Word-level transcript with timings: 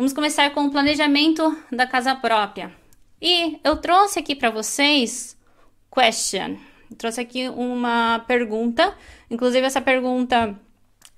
Vamos 0.00 0.14
começar 0.14 0.48
com 0.54 0.64
o 0.64 0.70
planejamento 0.70 1.54
da 1.70 1.86
casa 1.86 2.14
própria. 2.14 2.74
E 3.20 3.60
eu 3.62 3.76
trouxe 3.76 4.18
aqui 4.18 4.34
para 4.34 4.48
vocês 4.48 5.36
question. 5.94 6.56
Eu 6.90 6.96
trouxe 6.96 7.20
aqui 7.20 7.50
uma 7.50 8.20
pergunta, 8.20 8.96
inclusive 9.30 9.66
essa 9.66 9.82
pergunta 9.82 10.58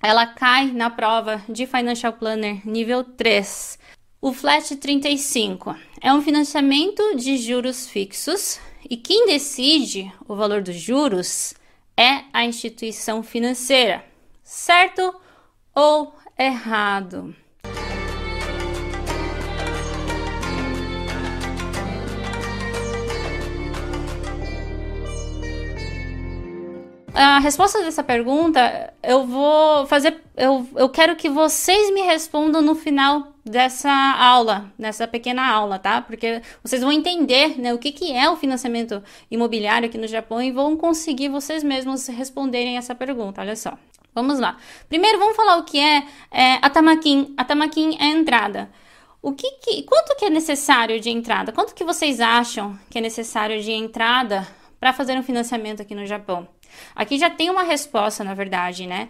ela 0.01 0.27
cai 0.27 0.65
na 0.73 0.89
prova 0.89 1.41
de 1.47 1.65
Financial 1.65 2.11
Planner 2.11 2.59
nível 2.67 3.05
3. 3.05 3.79
O 4.21 4.33
Flat 4.33 4.75
35 4.75 5.77
é 6.01 6.13
um 6.13 6.21
financiamento 6.21 7.15
de 7.15 7.37
juros 7.37 7.87
fixos 7.87 8.59
e 8.89 8.97
quem 8.97 9.27
decide 9.27 10.11
o 10.27 10.35
valor 10.35 10.61
dos 10.61 10.75
juros 10.75 11.53
é 11.95 12.25
a 12.33 12.43
instituição 12.43 13.23
financeira. 13.23 14.03
Certo 14.43 15.15
ou 15.73 16.13
errado? 16.37 17.33
A 27.13 27.39
resposta 27.39 27.79
dessa 27.83 28.03
pergunta 28.03 28.93
eu 29.03 29.25
vou 29.25 29.85
fazer. 29.85 30.21
Eu, 30.35 30.67
eu 30.75 30.89
quero 30.89 31.15
que 31.15 31.29
vocês 31.29 31.93
me 31.93 32.01
respondam 32.01 32.61
no 32.61 32.73
final 32.73 33.33
dessa 33.45 33.91
aula, 33.91 34.71
nessa 34.77 35.07
pequena 35.07 35.45
aula, 35.45 35.77
tá? 35.77 36.01
Porque 36.01 36.41
vocês 36.63 36.81
vão 36.81 36.91
entender 36.91 37.59
né, 37.59 37.73
o 37.73 37.77
que, 37.77 37.91
que 37.91 38.11
é 38.11 38.29
o 38.29 38.35
financiamento 38.35 39.03
imobiliário 39.29 39.87
aqui 39.87 39.97
no 39.97 40.07
Japão 40.07 40.41
e 40.41 40.51
vão 40.51 40.75
conseguir 40.75 41.29
vocês 41.29 41.63
mesmos 41.63 42.07
responderem 42.07 42.77
essa 42.77 42.95
pergunta. 42.95 43.41
Olha 43.41 43.55
só. 43.55 43.77
Vamos 44.15 44.39
lá. 44.39 44.57
Primeiro, 44.87 45.19
vamos 45.19 45.35
falar 45.35 45.57
o 45.57 45.63
que 45.63 45.79
é, 45.79 46.03
é 46.31 46.53
a 46.61 46.69
tamakin. 46.69 47.33
A 47.35 47.43
tamakin 47.43 47.97
é 47.99 48.05
entrada. 48.07 48.69
O 49.21 49.33
que, 49.33 49.49
que 49.51 49.83
quanto 49.83 50.15
que 50.17 50.25
é 50.25 50.29
necessário 50.29 50.99
de 50.99 51.09
entrada? 51.09 51.51
Quanto 51.51 51.73
que 51.73 51.83
vocês 51.83 52.19
acham 52.19 52.77
que 52.89 52.97
é 52.97 53.01
necessário 53.01 53.61
de 53.61 53.71
entrada 53.71 54.47
para 54.79 54.93
fazer 54.93 55.17
um 55.17 55.23
financiamento 55.23 55.81
aqui 55.81 55.95
no 55.95 56.05
Japão? 56.05 56.47
Aqui 56.95 57.17
já 57.17 57.29
tem 57.29 57.49
uma 57.49 57.63
resposta, 57.63 58.23
na 58.23 58.33
verdade, 58.33 58.85
né? 58.87 59.09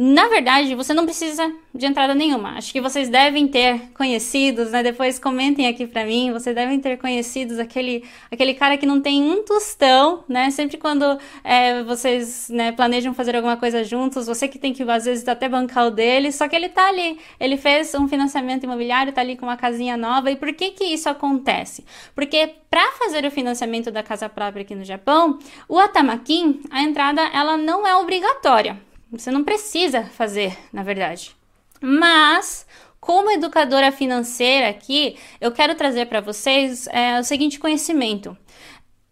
Na 0.00 0.28
verdade, 0.28 0.76
você 0.76 0.94
não 0.94 1.04
precisa 1.04 1.52
de 1.74 1.84
entrada 1.84 2.14
nenhuma. 2.14 2.50
Acho 2.50 2.72
que 2.72 2.80
vocês 2.80 3.08
devem 3.08 3.48
ter 3.48 3.90
conhecidos, 3.94 4.70
né? 4.70 4.80
Depois 4.80 5.18
comentem 5.18 5.66
aqui 5.66 5.88
para 5.88 6.04
mim. 6.04 6.32
Vocês 6.32 6.54
devem 6.54 6.78
ter 6.78 6.98
conhecidos 6.98 7.58
aquele, 7.58 8.04
aquele 8.30 8.54
cara 8.54 8.76
que 8.76 8.86
não 8.86 9.00
tem 9.00 9.20
um 9.20 9.42
tostão, 9.42 10.22
né? 10.28 10.52
Sempre 10.52 10.76
quando 10.76 11.18
é, 11.42 11.82
vocês 11.82 12.48
né, 12.48 12.70
planejam 12.70 13.12
fazer 13.12 13.34
alguma 13.34 13.56
coisa 13.56 13.82
juntos, 13.82 14.28
você 14.28 14.46
que 14.46 14.56
tem 14.56 14.72
que 14.72 14.88
às 14.88 15.04
vezes 15.04 15.26
até 15.26 15.48
bancar 15.48 15.88
o 15.88 15.90
dele, 15.90 16.30
só 16.30 16.46
que 16.46 16.54
ele 16.54 16.68
tá 16.68 16.86
ali. 16.86 17.18
Ele 17.40 17.56
fez 17.56 17.92
um 17.96 18.06
financiamento 18.06 18.62
imobiliário, 18.62 19.12
tá 19.12 19.20
ali 19.20 19.36
com 19.36 19.46
uma 19.46 19.56
casinha 19.56 19.96
nova. 19.96 20.30
E 20.30 20.36
por 20.36 20.52
que 20.52 20.70
que 20.70 20.84
isso 20.84 21.08
acontece? 21.08 21.84
Porque 22.14 22.54
para 22.70 22.92
fazer 22.92 23.24
o 23.24 23.32
financiamento 23.32 23.90
da 23.90 24.04
casa 24.04 24.28
própria 24.28 24.62
aqui 24.62 24.76
no 24.76 24.84
Japão, 24.84 25.40
o 25.68 25.76
Atamakin, 25.76 26.60
a 26.70 26.84
entrada 26.84 27.20
ela 27.34 27.56
não 27.56 27.84
é 27.84 27.96
obrigatória. 27.96 28.86
Você 29.10 29.30
não 29.30 29.44
precisa 29.44 30.04
fazer, 30.04 30.56
na 30.72 30.82
verdade. 30.82 31.34
Mas, 31.80 32.66
como 33.00 33.30
educadora 33.30 33.90
financeira 33.90 34.68
aqui, 34.68 35.16
eu 35.40 35.50
quero 35.52 35.74
trazer 35.74 36.06
para 36.06 36.20
vocês 36.20 36.86
é, 36.88 37.18
o 37.18 37.24
seguinte 37.24 37.58
conhecimento. 37.58 38.36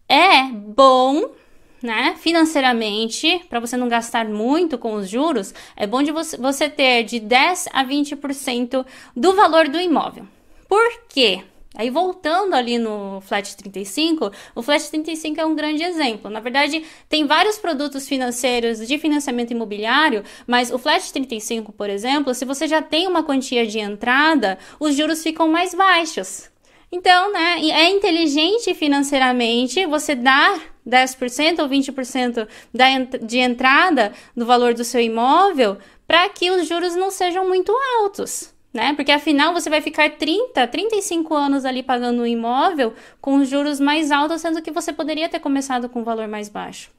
É 0.07 0.43
bom 0.43 1.31
né, 1.81 2.15
financeiramente, 2.17 3.41
para 3.49 3.59
você 3.59 3.77
não 3.77 3.87
gastar 3.87 4.25
muito 4.25 4.77
com 4.77 4.95
os 4.95 5.09
juros, 5.09 5.53
é 5.75 5.85
bom 5.85 6.01
de 6.01 6.11
você, 6.11 6.69
ter 6.69 7.03
de 7.03 7.19
10 7.19 7.69
a 7.71 7.85
20% 7.85 8.85
do 9.15 9.35
valor 9.35 9.67
do 9.67 9.79
imóvel. 9.79 10.27
Por 10.67 11.01
quê? 11.07 11.43
Aí 11.77 11.91
voltando 11.91 12.55
ali 12.55 12.79
no 12.79 13.21
Flat 13.21 13.55
35, 13.55 14.31
o 14.55 14.63
Flat 14.63 14.89
35 14.89 15.39
é 15.39 15.45
um 15.45 15.53
grande 15.53 15.83
exemplo. 15.83 16.27
Na 16.27 16.39
verdade, 16.39 16.83
tem 17.07 17.27
vários 17.27 17.59
produtos 17.59 18.07
financeiros 18.07 18.79
de 18.79 18.97
financiamento 18.97 19.51
imobiliário, 19.51 20.23
mas 20.47 20.71
o 20.71 20.79
Flat 20.79 21.13
35, 21.13 21.71
por 21.71 21.87
exemplo, 21.87 22.33
se 22.33 22.45
você 22.45 22.67
já 22.67 22.81
tem 22.81 23.07
uma 23.07 23.21
quantia 23.21 23.67
de 23.67 23.77
entrada, 23.77 24.57
os 24.79 24.95
juros 24.95 25.21
ficam 25.21 25.47
mais 25.47 25.75
baixos. 25.75 26.49
Então, 26.91 27.31
né, 27.31 27.59
é 27.59 27.91
inteligente 27.91 28.73
financeiramente 28.73 29.85
você 29.85 30.15
dar 30.15 30.59
10% 30.87 31.59
ou 31.59 31.69
20% 31.69 32.47
da, 32.73 32.85
de 33.21 33.37
entrada 33.37 34.13
do 34.35 34.47
valor 34.47 34.73
do 34.73 34.83
seu 34.83 35.01
imóvel 35.01 35.77
para 36.07 36.27
que 36.29 36.49
os 36.49 36.67
juros 36.67 36.95
não 36.95 37.11
sejam 37.11 37.47
muito 37.47 37.71
altos 38.01 38.56
né? 38.73 38.93
Porque 38.93 39.11
afinal 39.11 39.53
você 39.53 39.69
vai 39.69 39.81
ficar 39.81 40.09
30, 40.11 40.67
35 40.67 41.33
anos 41.33 41.65
ali 41.65 41.81
pagando 41.81 42.21
um 42.21 42.25
imóvel 42.25 42.93
com 43.21 43.43
juros 43.43 43.79
mais 43.79 44.11
altos, 44.11 44.41
sendo 44.41 44.61
que 44.61 44.71
você 44.71 44.93
poderia 44.93 45.29
ter 45.29 45.39
começado 45.39 45.89
com 45.89 46.01
um 46.01 46.03
valor 46.03 46.27
mais 46.27 46.49
baixo. 46.49 46.91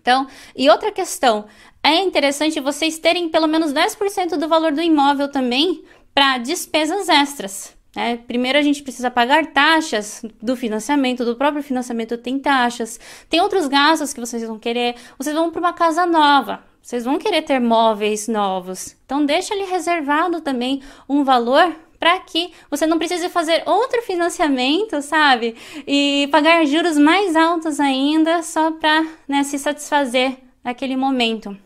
Então, 0.00 0.26
e 0.54 0.68
outra 0.68 0.92
questão, 0.92 1.46
é 1.82 1.96
interessante 2.00 2.60
vocês 2.60 2.98
terem 2.98 3.28
pelo 3.28 3.46
menos 3.46 3.72
10% 3.72 4.36
do 4.36 4.48
valor 4.48 4.72
do 4.72 4.82
imóvel 4.82 5.28
também 5.28 5.82
para 6.14 6.38
despesas 6.38 7.08
extras. 7.08 7.73
Né? 7.94 8.18
Primeiro 8.26 8.58
a 8.58 8.62
gente 8.62 8.82
precisa 8.82 9.10
pagar 9.10 9.46
taxas 9.46 10.24
do 10.42 10.56
financiamento, 10.56 11.24
do 11.24 11.36
próprio 11.36 11.62
financiamento 11.62 12.18
tem 12.18 12.38
taxas, 12.38 12.98
tem 13.28 13.40
outros 13.40 13.68
gastos 13.68 14.12
que 14.12 14.20
vocês 14.20 14.42
vão 14.42 14.58
querer, 14.58 14.96
vocês 15.16 15.34
vão 15.34 15.50
para 15.50 15.60
uma 15.60 15.72
casa 15.72 16.04
nova, 16.04 16.64
vocês 16.82 17.04
vão 17.04 17.18
querer 17.18 17.42
ter 17.42 17.60
móveis 17.60 18.26
novos. 18.26 18.96
Então 19.06 19.24
deixa 19.24 19.54
ali 19.54 19.64
reservado 19.64 20.40
também 20.40 20.82
um 21.08 21.22
valor 21.22 21.72
para 21.98 22.18
que 22.20 22.52
você 22.70 22.86
não 22.86 22.98
precise 22.98 23.28
fazer 23.30 23.62
outro 23.64 24.02
financiamento, 24.02 25.00
sabe? 25.00 25.54
E 25.86 26.28
pagar 26.30 26.66
juros 26.66 26.98
mais 26.98 27.34
altos 27.34 27.80
ainda 27.80 28.42
só 28.42 28.72
para 28.72 29.06
né, 29.26 29.42
se 29.42 29.58
satisfazer 29.58 30.36
naquele 30.62 30.96
momento. 30.96 31.56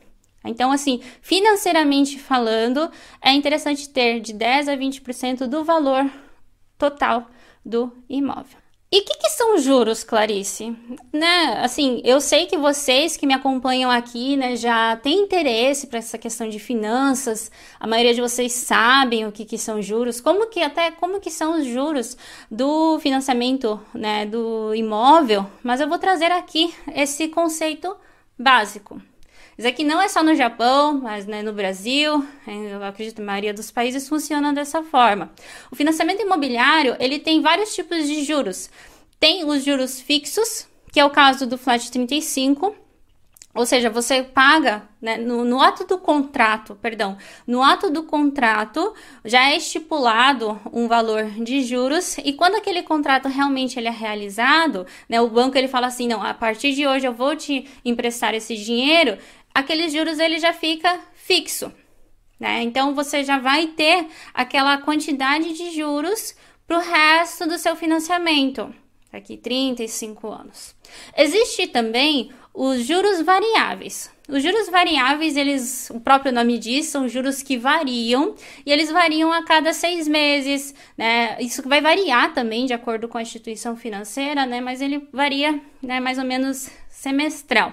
Então, 0.44 0.71
assim, 0.71 1.00
financeiramente 1.21 2.19
falando, 2.19 2.91
é 3.21 3.32
interessante 3.32 3.88
ter 3.88 4.21
de 4.21 4.32
10 4.32 4.69
a 4.69 4.76
20% 4.76 5.47
do 5.47 5.65
valor 5.65 6.10
total 6.78 7.28
do 7.65 7.93
imóvel. 8.09 8.59
E 8.91 9.00
o 9.00 9.04
que, 9.04 9.19
que, 9.19 9.28
são 9.28 9.59
juros, 9.59 10.03
Clarice? 10.03 10.75
Né, 11.12 11.59
assim, 11.62 12.00
eu 12.04 12.22
sei 12.22 12.47
que 12.47 12.56
vocês 12.56 13.19
que 13.19 13.26
me 13.26 13.34
acompanham 13.34 13.91
aqui, 13.91 14.34
né, 14.34 14.56
já 14.56 14.97
têm 14.97 15.25
interesse 15.25 15.88
para 15.88 15.99
essa 15.99 16.16
questão 16.16 16.49
de 16.49 16.59
finanças. 16.59 17.50
A 17.78 17.87
maioria 17.87 18.15
de 18.15 18.22
vocês 18.22 18.50
sabem 18.55 19.26
o 19.26 19.32
que, 19.32 19.44
que 19.44 19.59
são 19.59 19.82
juros, 19.82 20.22
como 20.22 20.47
que 20.47 20.62
até 20.62 20.91
como 20.91 21.20
que 21.20 21.31
são 21.31 21.60
os 21.60 21.66
juros 21.66 22.16
do 22.50 22.99
financiamento, 23.00 23.78
né, 23.93 24.25
do 24.25 24.75
imóvel. 24.75 25.47
Mas 25.62 25.82
eu 25.82 25.88
vou 25.88 25.99
trazer 25.99 26.32
aqui 26.32 26.75
esse 26.94 27.28
conceito 27.28 27.94
básico. 28.38 29.03
Isso 29.59 29.67
aqui 29.67 29.83
não 29.83 30.01
é 30.01 30.07
só 30.07 30.23
no 30.23 30.37
Japão, 30.37 31.01
mas 31.03 31.27
né, 31.27 31.43
no 31.43 31.53
Brasil, 31.53 32.25
eu 32.47 32.85
acredito 32.85 33.17
que 33.17 33.23
a 33.23 33.25
maioria 33.25 33.53
dos 33.53 33.73
países 33.73 34.09
funciona 34.09 34.53
dessa 34.53 34.85
forma. 34.85 35.33
O 35.69 35.75
financiamento 35.75 36.23
imobiliário, 36.23 36.97
ele 37.01 37.19
tem 37.19 37.43
vários 37.43 37.75
tipos 37.75 38.07
de 38.07 38.23
juros. 38.23 38.71
Tem 39.19 39.45
os 39.45 39.65
juros 39.65 40.01
fixos, 40.01 40.69
que 40.93 41.01
é 41.01 41.05
o 41.05 41.11
caso 41.11 41.45
do 41.45 41.59
flat 41.59 41.91
35, 41.91 42.73
ou 43.59 43.67
seja, 43.67 43.91
você 43.91 44.23
paga 44.23 44.89
né, 45.03 45.17
no, 45.17 45.45
no, 45.45 45.61
ato 45.61 45.85
do 45.85 45.99
contrato, 45.99 46.77
perdão, 46.77 47.17
no 47.45 47.61
ato 47.61 47.91
do 47.91 48.05
contrato 48.05 48.95
já 49.25 49.51
é 49.51 49.57
estipulado 49.57 50.61
um 50.73 50.87
valor 50.87 51.25
de 51.25 51.63
juros 51.63 52.19
e 52.19 52.33
quando 52.35 52.55
aquele 52.55 52.83
contrato 52.83 53.27
realmente 53.27 53.77
ele 53.77 53.89
é 53.89 53.91
realizado, 53.91 54.87
né, 55.09 55.21
o 55.21 55.29
banco 55.29 55.59
ele 55.59 55.67
fala 55.67 55.89
assim, 55.89 56.07
não, 56.07 56.23
a 56.23 56.35
partir 56.35 56.73
de 56.73 56.87
hoje 56.87 57.07
eu 57.07 57.13
vou 57.13 57.35
te 57.35 57.67
emprestar 57.85 58.33
esse 58.33 58.55
dinheiro, 58.55 59.19
aqueles 59.55 59.93
juros 59.93 60.19
ele 60.19 60.39
já 60.39 60.53
fica 60.53 61.01
fixo, 61.15 61.73
né? 62.39 62.63
Então 62.63 62.95
você 62.95 63.25
já 63.25 63.39
vai 63.39 63.69
ter 63.69 64.06
aquela 64.33 64.79
quantidade 64.79 65.53
de 65.53 65.71
juros 65.71 66.37
para 66.67 66.79
o 66.79 66.81
resto 66.81 67.47
do 67.47 67.59
seu 67.59 67.75
financiamento, 67.75 68.73
daqui 69.12 69.37
35 69.37 70.29
anos. 70.29 70.75
Existe 71.17 71.67
também 71.67 72.31
os 72.53 72.85
juros 72.85 73.23
variáveis. 73.23 74.11
Os 74.29 74.43
juros 74.43 74.69
variáveis, 74.69 75.39
eles, 75.39 75.89
o 75.89 76.01
próprio 76.01 76.31
nome 76.31 76.59
diz, 76.59 76.87
são 76.87 77.09
juros 77.09 77.43
que 77.43 77.56
variam 77.56 78.35
e 78.67 78.71
eles 78.71 78.91
variam 78.91 79.33
a 79.33 79.43
cada 79.43 79.73
seis 79.73 80.06
meses, 80.06 80.75
né? 80.99 81.41
Isso 81.41 81.67
vai 81.67 81.81
variar 81.81 82.35
também 82.35 82.67
de 82.67 82.75
acordo 82.75 83.09
com 83.09 83.17
a 83.17 83.23
instituição 83.23 83.75
financeira, 83.75 84.44
né? 84.44 84.61
Mas 84.61 84.83
ele 84.83 85.09
varia, 85.11 85.59
né? 85.81 85.99
Mais 85.99 86.19
ou 86.19 86.25
menos 86.25 86.69
semestral. 86.91 87.73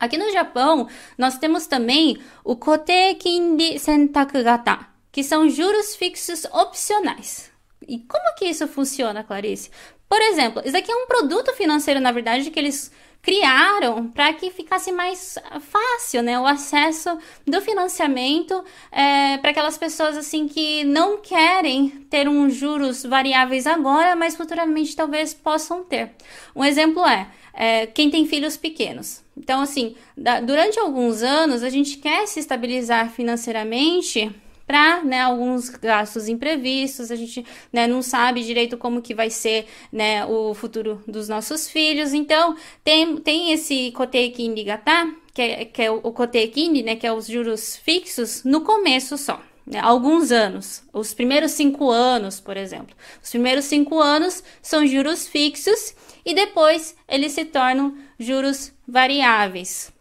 Aqui 0.00 0.16
no 0.16 0.32
Japão, 0.32 0.88
nós 1.18 1.36
temos 1.36 1.66
também 1.66 2.18
o 2.42 2.56
Kote 2.56 3.14
Kindi 3.16 3.78
Sentaku 3.78 4.42
Gata, 4.42 4.78
que 5.12 5.22
são 5.22 5.46
juros 5.50 5.94
fixos 5.94 6.46
opcionais. 6.46 7.50
E 7.86 7.98
como 7.98 8.34
que 8.34 8.46
isso 8.46 8.66
funciona, 8.66 9.22
Clarice? 9.22 9.70
Por 10.08 10.20
exemplo, 10.22 10.62
isso 10.64 10.76
aqui 10.76 10.90
é 10.90 10.96
um 10.96 11.06
produto 11.06 11.52
financeiro, 11.52 12.00
na 12.00 12.12
verdade, 12.12 12.50
que 12.50 12.58
eles 12.58 12.90
criaram 13.22 14.08
para 14.08 14.32
que 14.32 14.50
ficasse 14.50 14.90
mais 14.90 15.38
fácil, 15.60 16.22
né, 16.22 16.40
o 16.40 16.46
acesso 16.46 17.18
do 17.46 17.60
financiamento 17.60 18.64
é, 18.90 19.36
para 19.38 19.50
aquelas 19.50 19.76
pessoas 19.76 20.16
assim 20.16 20.48
que 20.48 20.84
não 20.84 21.18
querem 21.18 21.90
ter 22.08 22.26
um 22.28 22.48
juros 22.48 23.04
variáveis 23.04 23.66
agora, 23.66 24.16
mas 24.16 24.36
futuramente 24.36 24.96
talvez 24.96 25.34
possam 25.34 25.84
ter. 25.84 26.12
Um 26.56 26.64
exemplo 26.64 27.06
é, 27.06 27.26
é 27.52 27.86
quem 27.86 28.10
tem 28.10 28.26
filhos 28.26 28.56
pequenos. 28.56 29.22
Então, 29.36 29.60
assim, 29.60 29.94
da, 30.16 30.40
durante 30.40 30.78
alguns 30.78 31.22
anos 31.22 31.62
a 31.62 31.70
gente 31.70 31.96
quer 31.98 32.26
se 32.26 32.40
estabilizar 32.40 33.10
financeiramente 33.10 34.30
para 34.70 35.02
né, 35.02 35.20
alguns 35.20 35.68
gastos 35.68 36.28
imprevistos, 36.28 37.10
a 37.10 37.16
gente 37.16 37.44
né, 37.72 37.88
não 37.88 38.02
sabe 38.02 38.44
direito 38.44 38.78
como 38.78 39.02
que 39.02 39.12
vai 39.12 39.28
ser 39.28 39.66
né, 39.90 40.24
o 40.26 40.54
futuro 40.54 41.02
dos 41.08 41.28
nossos 41.28 41.68
filhos, 41.68 42.12
então 42.12 42.54
tem, 42.84 43.16
tem 43.16 43.50
esse 43.50 43.90
Kotekin 43.90 44.54
Ligata, 44.54 45.12
que 45.34 45.42
é, 45.42 45.64
que 45.64 45.82
é 45.82 45.90
o, 45.90 46.00
o 46.04 46.82
né, 46.84 46.94
que 46.94 47.04
é 47.04 47.12
os 47.12 47.26
juros 47.26 47.74
fixos, 47.74 48.44
no 48.44 48.60
começo 48.60 49.18
só. 49.18 49.42
Né, 49.66 49.80
alguns 49.80 50.30
anos, 50.30 50.84
os 50.92 51.12
primeiros 51.12 51.50
cinco 51.50 51.90
anos, 51.90 52.38
por 52.38 52.56
exemplo. 52.56 52.96
Os 53.20 53.30
primeiros 53.30 53.64
cinco 53.64 53.98
anos 53.98 54.42
são 54.62 54.86
juros 54.86 55.26
fixos 55.26 55.96
e 56.24 56.34
depois 56.34 56.96
eles 57.08 57.32
se 57.32 57.44
tornam 57.44 57.96
juros 58.18 58.72
variáveis. 58.86 59.92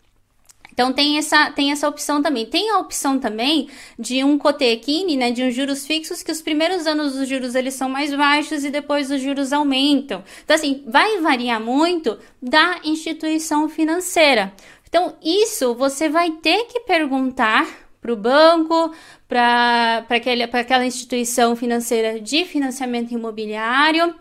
Então 0.79 0.93
tem 0.93 1.17
essa, 1.17 1.51
tem 1.51 1.73
essa 1.73 1.89
opção 1.89 2.21
também. 2.21 2.45
Tem 2.45 2.69
a 2.69 2.77
opção 2.77 3.19
também 3.19 3.67
de 3.97 4.23
um 4.23 4.37
cotequine, 4.37 5.17
né, 5.17 5.29
de 5.29 5.43
uns 5.43 5.53
juros 5.53 5.85
fixos 5.85 6.23
que 6.23 6.31
os 6.31 6.41
primeiros 6.41 6.87
anos 6.87 7.15
dos 7.15 7.27
juros 7.27 7.53
eles 7.53 7.73
são 7.73 7.89
mais 7.89 8.15
baixos 8.15 8.63
e 8.63 8.71
depois 8.71 9.11
os 9.11 9.21
juros 9.21 9.51
aumentam. 9.51 10.23
Então 10.41 10.55
assim, 10.55 10.81
vai 10.87 11.19
variar 11.19 11.59
muito 11.59 12.17
da 12.41 12.79
instituição 12.85 13.67
financeira. 13.67 14.53
Então 14.87 15.17
isso 15.21 15.75
você 15.75 16.07
vai 16.07 16.31
ter 16.31 16.63
que 16.67 16.79
perguntar 16.79 17.67
para 17.99 18.13
o 18.13 18.15
banco, 18.15 18.93
para 19.27 20.05
aquela 20.07 20.85
instituição 20.85 21.57
financeira 21.57 22.21
de 22.21 22.45
financiamento 22.45 23.11
imobiliário 23.13 24.15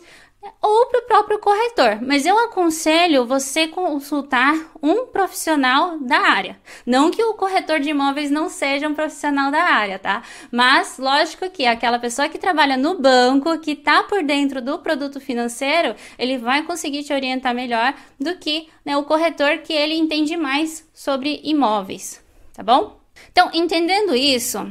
ou 0.60 0.86
para 0.86 1.00
o 1.00 1.06
próprio 1.06 1.38
corretor. 1.38 1.98
Mas 2.02 2.26
eu 2.26 2.38
aconselho 2.38 3.26
você 3.26 3.68
consultar 3.68 4.54
um 4.82 5.06
profissional 5.06 5.98
da 5.98 6.18
área. 6.18 6.58
Não 6.86 7.10
que 7.10 7.22
o 7.22 7.34
corretor 7.34 7.80
de 7.80 7.90
imóveis 7.90 8.30
não 8.30 8.48
seja 8.48 8.88
um 8.88 8.94
profissional 8.94 9.50
da 9.50 9.62
área, 9.62 9.98
tá? 9.98 10.22
Mas 10.50 10.98
lógico 10.98 11.50
que 11.50 11.66
aquela 11.66 11.98
pessoa 11.98 12.28
que 12.28 12.38
trabalha 12.38 12.76
no 12.76 12.98
banco, 12.98 13.58
que 13.58 13.72
está 13.72 14.02
por 14.02 14.22
dentro 14.22 14.60
do 14.60 14.78
produto 14.78 15.20
financeiro, 15.20 15.94
ele 16.18 16.38
vai 16.38 16.62
conseguir 16.62 17.04
te 17.04 17.12
orientar 17.12 17.54
melhor 17.54 17.94
do 18.18 18.36
que 18.36 18.68
né, 18.84 18.96
o 18.96 19.04
corretor 19.04 19.58
que 19.58 19.72
ele 19.72 19.94
entende 19.94 20.36
mais 20.36 20.86
sobre 20.94 21.40
imóveis, 21.44 22.22
tá 22.54 22.62
bom? 22.62 22.98
Então, 23.32 23.50
entendendo 23.52 24.14
isso, 24.14 24.66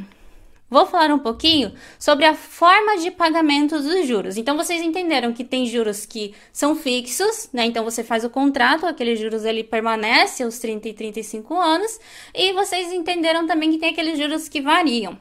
Vou 0.70 0.86
falar 0.86 1.14
um 1.14 1.20
pouquinho 1.20 1.74
sobre 1.98 2.26
a 2.26 2.34
forma 2.34 2.98
de 2.98 3.10
pagamento 3.10 3.82
dos 3.82 4.06
juros. 4.06 4.36
Então 4.36 4.58
vocês 4.58 4.82
entenderam 4.82 5.32
que 5.32 5.44
tem 5.44 5.66
juros 5.66 6.06
que 6.06 6.34
são 6.52 6.76
fixos, 6.76 7.50
né? 7.54 7.66
Então 7.66 7.84
você 7.86 8.04
faz 8.04 8.26
o 8.26 8.30
contrato, 8.30 8.86
aqueles 8.86 9.20
juros 9.20 9.46
ele 9.46 9.64
permanece 9.64 10.44
aos 10.44 10.60
30 10.60 10.90
e 10.90 10.94
35 10.94 11.56
anos, 11.56 12.00
e 12.34 12.52
vocês 12.52 12.92
entenderam 12.92 13.48
também 13.48 13.72
que 13.72 13.78
tem 13.78 13.92
aqueles 13.92 14.20
juros 14.20 14.50
que 14.50 14.60
variam. 14.60 15.18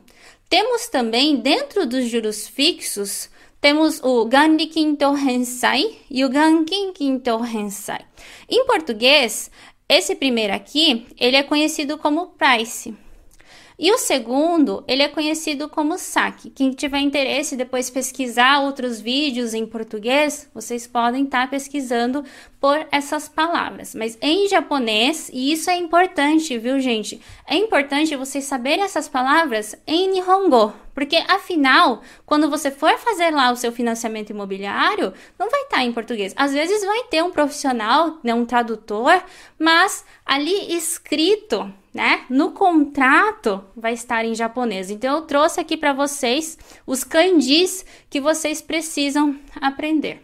Temos 0.49 0.89
também 0.89 1.37
dentro 1.37 1.87
dos 1.87 2.07
juros 2.07 2.49
fixos 2.49 3.31
temos 3.61 4.01
o 4.03 4.25
Gandi 4.27 4.67
Quinto 4.67 5.17
Hensai 5.17 5.97
e 6.09 6.25
o 6.25 6.29
Gankin 6.29 6.93
Quinto 6.93 7.45
Hensai. 7.45 8.05
Em 8.49 8.65
português, 8.65 9.51
esse 9.89 10.15
primeiro 10.15 10.53
aqui, 10.53 11.07
ele 11.19 11.37
é 11.37 11.43
conhecido 11.43 11.99
como 11.99 12.29
price. 12.29 12.95
E 13.79 13.93
o 13.93 13.99
segundo, 13.99 14.83
ele 14.89 15.03
é 15.03 15.09
conhecido 15.09 15.69
como 15.69 15.99
saque. 15.99 16.49
Quem 16.49 16.71
tiver 16.71 17.01
interesse 17.01 17.57
depois 17.57 17.91
pesquisar 17.91 18.61
outros 18.61 18.99
vídeos 18.99 19.53
em 19.53 19.67
português, 19.67 20.49
vocês 20.55 20.87
podem 20.87 21.25
estar 21.25 21.43
tá 21.43 21.47
pesquisando 21.47 22.25
por 22.59 22.87
essas 22.91 23.29
palavras. 23.29 23.95
Mas 23.95 24.17
em 24.23 24.49
japonês, 24.49 25.29
e 25.31 25.53
isso 25.53 25.69
é 25.69 25.77
importante, 25.77 26.57
viu, 26.57 26.81
gente? 26.81 27.21
É 27.47 27.55
importante 27.55 28.17
vocês 28.17 28.45
saberem 28.45 28.83
essas 28.83 29.11
palavras 29.11 29.77
em 29.87 30.11
Nihongo, 30.11 30.73
porque 30.95 31.17
afinal, 31.29 32.01
quando 32.25 32.49
você 32.49 32.71
for 32.71 32.97
fazer 32.97 33.31
lá 33.31 33.53
o 33.53 33.57
seu 33.57 33.71
financiamento 33.71 34.31
imobiliário, 34.31 35.13
não 35.39 35.51
vai 35.51 35.65
estar 35.65 35.77
tá 35.77 35.85
em 35.85 35.93
português. 35.93 36.33
Às 36.35 36.55
vezes 36.55 36.83
vai 36.83 37.05
ter 37.11 37.23
um 37.23 37.31
profissional, 37.31 38.19
né, 38.25 38.33
um 38.33 38.47
tradutor, 38.47 39.23
mas 39.59 40.03
ali 40.25 40.75
escrito 40.75 41.71
né? 41.97 42.27
No 42.29 42.53
contrato 42.53 43.65
vai 43.75 43.95
estar 43.95 44.23
em 44.25 44.35
japonês. 44.35 44.91
Então 44.91 45.17
eu 45.17 45.23
trouxe 45.23 45.59
aqui 45.59 45.79
para 45.79 45.95
vocês 45.95 46.59
os 46.87 47.03
kanjis 47.03 47.87
que 48.11 48.21
vocês 48.21 48.61
precisam 48.61 49.35
aprender. 49.61 50.23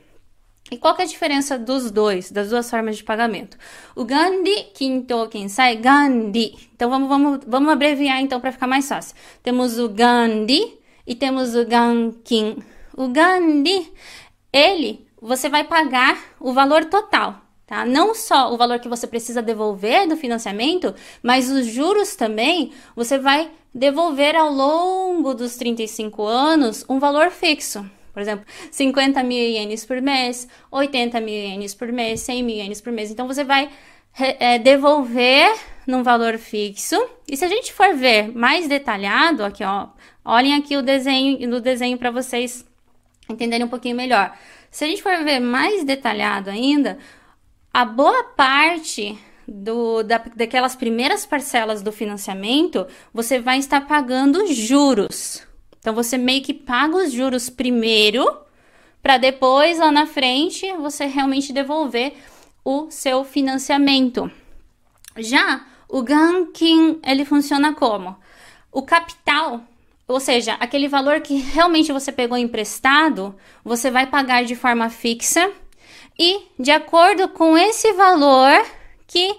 E 0.71 0.77
qual 0.77 0.95
é 0.99 1.03
a 1.03 1.07
diferença 1.07 1.59
dos 1.59 1.91
dois, 1.91 2.31
das 2.31 2.51
duas 2.51 2.69
formas 2.71 2.99
de 2.99 3.05
pagamento? 3.05 3.57
O 3.97 4.05
Gandhi 4.05 4.65
Kinto 4.75 5.29
Kensai 5.29 5.77
Gandhi. 5.77 6.57
Então 6.75 6.91
vamos, 6.91 7.09
vamos, 7.09 7.41
vamos 7.47 7.73
abreviar 7.73 8.21
então 8.21 8.39
para 8.39 8.53
ficar 8.53 8.67
mais 8.67 8.87
fácil. 8.87 9.17
Temos 9.43 9.79
o 9.79 9.89
Gandhi 9.89 10.79
e 11.07 11.15
temos 11.15 11.55
o 11.55 11.65
Gankin. 11.65 12.59
O 12.95 13.09
Gandhi, 13.09 13.91
ele 14.53 15.07
você 15.21 15.49
vai 15.49 15.65
pagar 15.65 16.19
o 16.39 16.53
valor 16.53 16.85
total. 16.85 17.41
Tá? 17.73 17.87
Não 17.87 18.15
só 18.15 18.53
o 18.53 18.59
valor 18.59 18.81
que 18.81 18.89
você 18.89 19.07
precisa 19.07 19.41
devolver 19.41 20.07
do 20.07 20.15
financiamento, 20.15 20.95
mas 21.23 21.51
os 21.51 21.65
juros 21.65 22.15
também 22.15 22.71
você 22.95 23.19
vai 23.19 23.51
devolver 23.75 24.37
ao 24.37 24.53
longo 24.53 25.33
dos 25.33 25.57
35 25.57 26.23
anos 26.23 26.85
um 26.87 26.99
valor 26.99 27.31
fixo. 27.31 27.83
Por 28.13 28.21
exemplo, 28.21 28.45
50 28.71 29.23
mil 29.23 29.39
ienes 29.39 29.87
por 29.87 30.03
mês, 30.03 30.47
80 30.71 31.19
mil 31.23 31.35
ienes 31.35 31.75
por 31.75 31.91
mês, 31.91 32.21
100 32.21 32.43
mil 32.43 32.57
ienes 32.57 32.83
por 32.83 32.93
mês. 32.93 33.11
Então 33.11 33.27
você 33.27 33.43
vai 33.43 33.71
é, 34.19 34.59
devolver 34.59 35.59
num 35.87 36.03
valor 36.03 36.37
fixo. 36.37 37.03
E 37.27 37.39
se 37.39 37.45
a 37.47 37.49
gente 37.49 37.73
for 37.73 37.95
ver 37.95 38.37
mais 38.37 38.69
detalhado, 38.69 39.43
aqui 39.43 39.65
ó, 39.65 39.87
olhem 40.23 40.57
aqui 40.57 40.77
o 40.77 40.83
desenho 40.83 41.49
do 41.49 41.59
desenho 41.59 41.97
para 41.97 42.11
vocês 42.11 42.67
entenderem 43.31 43.65
um 43.65 43.71
pouquinho 43.71 43.97
melhor. 43.97 44.37
Se 44.71 44.85
a 44.85 44.87
gente 44.87 45.03
for 45.03 45.17
ver 45.25 45.41
mais 45.41 45.85
detalhado 45.85 46.51
ainda, 46.51 46.99
a 47.73 47.85
boa 47.85 48.25
parte 48.25 49.19
do, 49.49 50.03
da, 50.03 50.19
daquelas 50.37 50.77
primeiras 50.77 51.25
parcelas 51.25 51.83
do 51.83 51.91
financiamento, 51.91 52.87
você 53.13 53.39
vai 53.39 53.59
estar 53.59 53.87
pagando 53.87 54.47
juros. 54.53 55.47
Então, 55.79 55.95
você 55.95 56.17
meio 56.17 56.43
que 56.43 56.55
paga 56.55 56.97
os 56.97 57.13
juros 57.13 57.51
primeiro, 57.51 58.25
para 59.03 59.17
depois, 59.17 59.79
lá 59.79 59.91
na 59.91 60.07
frente, 60.07 60.71
você 60.75 61.07
realmente 61.07 61.53
devolver 61.53 62.15
o 62.65 62.89
seu 62.91 63.25
financiamento. 63.25 64.31
Já 65.17 65.67
o 65.89 66.03
Gankin, 66.03 67.01
ele 67.05 67.25
funciona 67.25 67.75
como? 67.75 68.17
O 68.71 68.83
capital, 68.83 69.61
ou 70.07 70.21
seja, 70.21 70.55
aquele 70.55 70.87
valor 70.87 71.21
que 71.21 71.35
realmente 71.35 71.93
você 71.93 72.13
pegou 72.13 72.39
emprestado, 72.39 73.35
você 73.65 73.91
vai 73.91 74.07
pagar 74.07 74.45
de 74.45 74.55
forma 74.55 74.89
fixa 74.89 75.51
e 76.23 76.41
de 76.57 76.71
acordo 76.71 77.29
com 77.31 77.59
esse 77.59 77.93
valor 77.95 78.65
que 79.09 79.37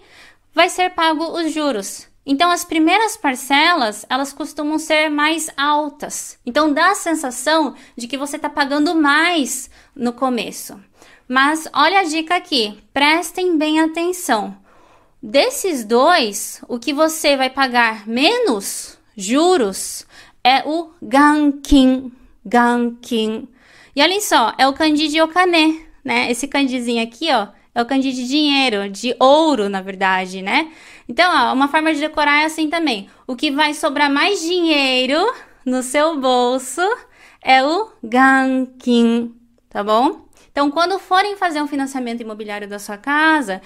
vai 0.53 0.67
ser 0.67 0.89
pago 0.89 1.23
os 1.39 1.53
juros. 1.53 2.09
Então 2.25 2.51
as 2.51 2.65
primeiras 2.65 3.15
parcelas, 3.15 4.05
elas 4.09 4.33
costumam 4.33 4.77
ser 4.77 5.07
mais 5.09 5.49
altas. 5.55 6.37
Então 6.45 6.73
dá 6.73 6.91
a 6.91 6.95
sensação 6.95 7.73
de 7.95 8.05
que 8.05 8.17
você 8.17 8.35
está 8.35 8.49
pagando 8.49 8.93
mais 8.95 9.69
no 9.95 10.11
começo. 10.11 10.77
Mas 11.25 11.69
olha 11.73 12.01
a 12.01 12.03
dica 12.03 12.35
aqui, 12.35 12.77
prestem 12.93 13.57
bem 13.57 13.79
atenção. 13.79 14.57
Desses 15.21 15.85
dois, 15.85 16.61
o 16.67 16.77
que 16.77 16.93
você 16.93 17.37
vai 17.37 17.49
pagar 17.49 18.05
menos 18.05 18.97
juros 19.15 20.05
é 20.43 20.61
o 20.67 20.91
gankin, 21.01 22.11
gankin. 22.45 23.47
E 23.95 24.01
olhem 24.01 24.19
só, 24.19 24.53
é 24.57 24.67
o 24.67 24.73
kanji 24.73 25.07
de 25.07 25.21
okane, 25.21 25.92
né? 26.03 26.29
Esse 26.31 26.47
candizinho 26.47 27.03
aqui, 27.03 27.29
ó, 27.31 27.47
é 27.75 27.81
o 27.81 27.85
candy 27.85 28.11
de 28.11 28.27
dinheiro, 28.27 28.89
de 28.89 29.15
ouro, 29.19 29.69
na 29.69 29.81
verdade, 29.81 30.41
né? 30.41 30.71
Então, 31.07 31.31
ó, 31.33 31.53
uma 31.53 31.67
forma 31.67 31.93
de 31.93 31.99
decorar 31.99 32.41
é 32.41 32.45
assim 32.45 32.69
também. 32.69 33.09
O 33.25 33.35
que 33.35 33.51
vai 33.51 33.73
sobrar 33.73 34.11
mais 34.11 34.41
dinheiro 34.41 35.19
no 35.65 35.81
seu 35.81 36.19
bolso 36.19 36.81
é 37.41 37.63
o 37.63 37.91
gankin, 38.03 39.33
tá 39.69 39.83
bom? 39.83 40.23
Então, 40.51 40.69
quando 40.69 40.99
forem 40.99 41.35
fazer 41.35 41.61
um 41.61 41.67
financiamento 41.67 42.21
imobiliário 42.21 42.67
da 42.67 42.77
sua 42.77 42.95
casa, 42.95 43.59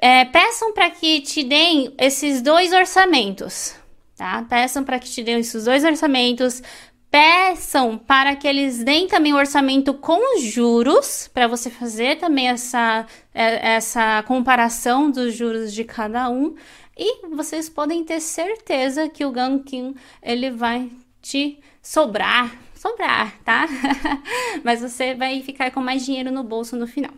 é, 0.00 0.24
peçam 0.26 0.74
para 0.74 0.90
que 0.90 1.20
te 1.22 1.42
deem 1.42 1.94
esses 1.98 2.42
dois 2.42 2.72
orçamentos, 2.72 3.74
tá? 4.16 4.44
Peçam 4.48 4.84
para 4.84 4.98
que 4.98 5.08
te 5.08 5.22
deem 5.22 5.38
esses 5.38 5.64
dois 5.64 5.84
orçamentos, 5.84 6.62
peçam 7.12 7.98
para 7.98 8.34
que 8.34 8.48
eles 8.48 8.82
deem 8.82 9.06
também 9.06 9.34
o 9.34 9.36
orçamento 9.36 9.92
com 9.92 10.34
os 10.34 10.42
juros, 10.42 11.28
para 11.28 11.46
você 11.46 11.68
fazer 11.68 12.16
também 12.16 12.48
essa, 12.48 13.06
é, 13.34 13.74
essa 13.74 14.22
comparação 14.22 15.10
dos 15.10 15.34
juros 15.34 15.74
de 15.74 15.84
cada 15.84 16.30
um. 16.30 16.54
E 16.96 17.26
vocês 17.28 17.68
podem 17.68 18.02
ter 18.02 18.18
certeza 18.18 19.10
que 19.10 19.26
o 19.26 19.30
Gankin 19.30 19.94
ele 20.22 20.50
vai 20.50 20.90
te 21.20 21.60
sobrar, 21.82 22.50
sobrar, 22.74 23.38
tá? 23.44 23.66
Mas 24.64 24.80
você 24.80 25.14
vai 25.14 25.42
ficar 25.42 25.70
com 25.70 25.80
mais 25.80 26.06
dinheiro 26.06 26.32
no 26.32 26.42
bolso 26.42 26.76
no 26.76 26.86
final. 26.86 27.12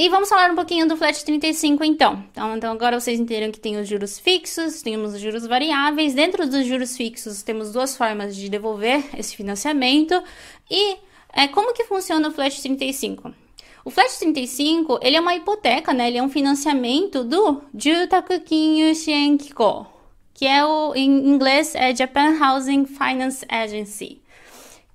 E 0.00 0.08
vamos 0.08 0.28
falar 0.28 0.52
um 0.52 0.54
pouquinho 0.54 0.86
do 0.86 0.96
flat 0.96 1.24
35 1.24 1.82
então. 1.82 2.24
então. 2.30 2.56
Então 2.56 2.72
agora 2.72 3.00
vocês 3.00 3.18
entenderam 3.18 3.50
que 3.50 3.58
tem 3.58 3.80
os 3.80 3.88
juros 3.88 4.16
fixos, 4.16 4.80
temos 4.80 5.12
os 5.12 5.20
juros 5.20 5.44
variáveis. 5.44 6.14
Dentro 6.14 6.48
dos 6.48 6.64
juros 6.64 6.96
fixos 6.96 7.42
temos 7.42 7.72
duas 7.72 7.96
formas 7.96 8.36
de 8.36 8.48
devolver 8.48 9.04
esse 9.18 9.34
financiamento. 9.34 10.22
E 10.70 10.98
é, 11.32 11.48
como 11.48 11.74
que 11.74 11.82
funciona 11.82 12.28
o 12.28 12.30
flat 12.30 12.62
35? 12.62 13.34
O 13.84 13.90
flat 13.90 14.16
35, 14.20 15.00
ele 15.02 15.16
é 15.16 15.20
uma 15.20 15.34
hipoteca, 15.34 15.92
né? 15.92 16.06
Ele 16.06 16.18
é 16.18 16.22
um 16.22 16.30
financiamento 16.30 17.24
do 17.24 17.60
Jutaku 17.74 18.38
Kinyu 18.38 18.94
Shienkiko, 18.94 19.84
que 20.32 20.46
é 20.46 20.64
o 20.64 20.94
em 20.94 21.10
inglês 21.26 21.74
é 21.74 21.92
Japan 21.92 22.38
Housing 22.40 22.86
Finance 22.86 23.44
Agency. 23.48 24.22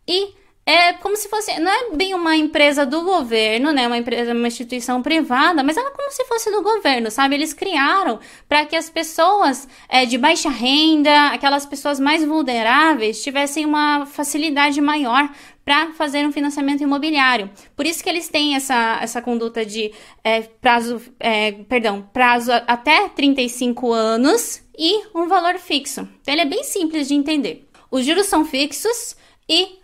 E 0.08 0.34
é 0.66 0.94
como 0.94 1.18
se 1.18 1.28
fosse, 1.28 1.60
não 1.60 1.70
é 1.70 1.96
bem 1.96 2.14
uma 2.14 2.38
empresa 2.38 2.86
do 2.86 3.02
governo, 3.04 3.72
né? 3.74 3.86
Uma 3.86 3.98
empresa, 3.98 4.34
uma 4.34 4.48
instituição 4.48 5.02
privada, 5.02 5.62
mas 5.62 5.76
ela 5.76 5.90
é 5.90 5.92
como 5.92 6.10
se 6.12 6.24
fosse 6.24 6.50
do 6.52 6.62
governo, 6.62 7.12
sabe? 7.12 7.36
Eles 7.36 7.54
criaram 7.54 8.20
para 8.48 8.66
que 8.66 8.76
as 8.76 8.90
pessoas 8.90 9.68
é, 9.90 10.06
de 10.06 10.18
baixa 10.18 10.50
renda, 10.50 11.28
aquelas 11.28 11.66
pessoas 11.66 12.00
mais 12.00 12.24
vulneráveis, 12.24 13.22
tivessem 13.22 13.66
uma 13.66 14.06
facilidade 14.06 14.80
maior 14.80 15.30
para 15.66 15.92
fazer 15.94 16.26
um 16.26 16.32
financiamento 16.32 16.82
imobiliário. 16.82 17.50
Por 17.76 17.86
isso 17.86 18.02
que 18.02 18.10
eles 18.10 18.30
têm 18.30 18.56
essa, 18.56 19.00
essa 19.02 19.22
conduta 19.22 19.66
de 19.66 19.92
é, 20.24 20.42
prazo, 20.42 21.02
é, 21.20 21.52
perdão, 21.52 22.08
prazo 22.14 22.52
até 22.68 23.10
35 23.10 23.92
anos 23.92 24.62
e 24.78 25.04
um 25.14 25.28
valor 25.28 25.58
fixo. 25.60 26.08
Então, 26.22 26.34
ele 26.34 26.42
é 26.42 26.46
bem 26.46 26.64
simples 26.64 27.08
de 27.08 27.16
entender. 27.16 27.68
Os 27.92 28.06
juros 28.06 28.28
são 28.28 28.44
fixos 28.44 29.16
e 29.48 29.83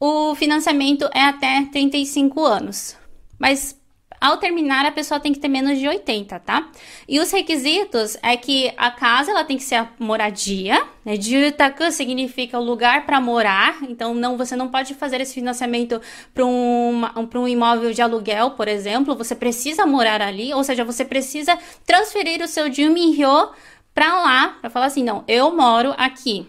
o 0.00 0.34
financiamento 0.34 1.08
é 1.14 1.20
até 1.22 1.66
35 1.70 2.42
anos. 2.42 2.96
Mas 3.38 3.78
ao 4.20 4.36
terminar, 4.36 4.84
a 4.84 4.92
pessoa 4.92 5.18
tem 5.18 5.32
que 5.32 5.38
ter 5.38 5.48
menos 5.48 5.78
de 5.78 5.88
80, 5.88 6.38
tá? 6.40 6.68
E 7.08 7.18
os 7.18 7.30
requisitos 7.30 8.18
é 8.22 8.36
que 8.36 8.70
a 8.76 8.90
casa 8.90 9.30
ela 9.30 9.44
tem 9.44 9.56
que 9.56 9.62
ser 9.62 9.76
a 9.76 9.88
moradia, 9.98 10.86
né? 11.02 11.16
Jutaku 11.18 11.90
significa 11.90 12.58
o 12.58 12.62
lugar 12.62 13.06
para 13.06 13.18
morar, 13.18 13.78
então 13.82 14.14
não 14.14 14.36
você 14.36 14.54
não 14.54 14.68
pode 14.68 14.92
fazer 14.94 15.22
esse 15.22 15.32
financiamento 15.32 16.02
para 16.34 16.44
um, 16.44 17.02
um 17.34 17.48
imóvel 17.48 17.92
de 17.92 18.02
aluguel, 18.02 18.50
por 18.50 18.68
exemplo, 18.68 19.16
você 19.16 19.34
precisa 19.34 19.86
morar 19.86 20.20
ali, 20.20 20.52
ou 20.52 20.62
seja, 20.62 20.84
você 20.84 21.02
precisa 21.02 21.58
transferir 21.86 22.42
o 22.42 22.48
seu 22.48 22.70
Juminryo 22.70 23.50
para 23.94 24.20
lá, 24.22 24.58
para 24.60 24.68
falar 24.68 24.86
assim, 24.86 25.02
não, 25.02 25.24
eu 25.26 25.56
moro 25.56 25.94
aqui. 25.96 26.46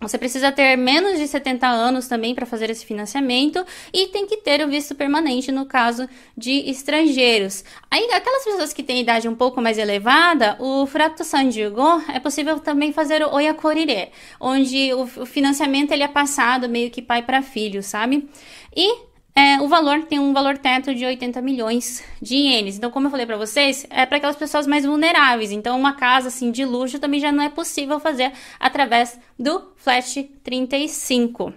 Você 0.00 0.16
precisa 0.16 0.50
ter 0.50 0.76
menos 0.76 1.18
de 1.18 1.28
70 1.28 1.66
anos 1.66 2.08
também 2.08 2.34
para 2.34 2.46
fazer 2.46 2.70
esse 2.70 2.86
financiamento 2.86 3.62
e 3.92 4.06
tem 4.06 4.26
que 4.26 4.38
ter 4.38 4.64
o 4.64 4.68
visto 4.68 4.94
permanente 4.94 5.52
no 5.52 5.66
caso 5.66 6.08
de 6.34 6.70
estrangeiros. 6.70 7.62
Aí, 7.90 8.10
aquelas 8.10 8.42
pessoas 8.44 8.72
que 8.72 8.82
têm 8.82 9.00
idade 9.00 9.28
um 9.28 9.34
pouco 9.34 9.60
mais 9.60 9.76
elevada, 9.76 10.56
o 10.58 10.86
Furato 10.86 11.22
Sanjigo 11.22 12.02
é 12.08 12.18
possível 12.18 12.58
também 12.58 12.94
fazer 12.94 13.22
o 13.22 13.30
Oyakorire, 13.34 14.08
onde 14.40 14.90
o 14.94 15.06
financiamento 15.26 15.92
ele 15.92 16.02
é 16.02 16.08
passado 16.08 16.66
meio 16.66 16.90
que 16.90 17.02
pai 17.02 17.22
para 17.22 17.42
filho, 17.42 17.82
sabe? 17.82 18.26
E 18.74 19.09
é, 19.40 19.58
o 19.62 19.68
valor 19.68 20.02
tem 20.02 20.18
um 20.18 20.34
valor 20.34 20.58
teto 20.58 20.94
de 20.94 21.06
80 21.06 21.40
milhões 21.40 22.04
de 22.20 22.36
ienes. 22.36 22.76
Então, 22.76 22.90
como 22.90 23.06
eu 23.06 23.10
falei 23.10 23.24
para 23.24 23.38
vocês, 23.38 23.86
é 23.88 24.04
para 24.04 24.18
aquelas 24.18 24.36
pessoas 24.36 24.66
mais 24.66 24.84
vulneráveis. 24.84 25.50
Então, 25.50 25.78
uma 25.78 25.94
casa 25.94 26.28
assim 26.28 26.50
de 26.50 26.62
luxo 26.62 26.98
também 26.98 27.18
já 27.18 27.32
não 27.32 27.42
é 27.42 27.48
possível 27.48 27.98
fazer 27.98 28.32
através 28.58 29.18
do 29.38 29.62
Flash 29.76 30.26
35. 30.44 31.54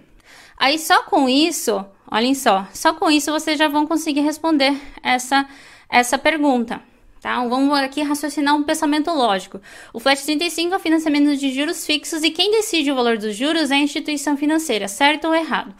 Aí 0.56 0.78
só 0.78 1.02
com 1.02 1.28
isso, 1.28 1.84
olhem 2.10 2.34
só, 2.34 2.66
só 2.72 2.94
com 2.94 3.10
isso 3.10 3.30
vocês 3.30 3.58
já 3.58 3.68
vão 3.68 3.86
conseguir 3.86 4.20
responder 4.22 4.74
essa 5.02 5.46
essa 5.90 6.16
pergunta. 6.16 6.80
Tá? 7.20 7.42
Vamos 7.46 7.78
aqui 7.78 8.02
raciocinar 8.02 8.54
um 8.54 8.62
pensamento 8.62 9.10
lógico. 9.10 9.60
O 9.92 10.00
Flat 10.00 10.22
35 10.22 10.74
é 10.74 10.78
financiamento 10.78 11.36
de 11.36 11.52
juros 11.52 11.84
fixos 11.86 12.22
e 12.22 12.30
quem 12.30 12.50
decide 12.50 12.92
o 12.92 12.94
valor 12.94 13.16
dos 13.16 13.34
juros 13.34 13.70
é 13.70 13.74
a 13.76 13.78
instituição 13.78 14.36
financeira, 14.36 14.88
certo 14.88 15.28
ou 15.28 15.34
errado? 15.34 15.74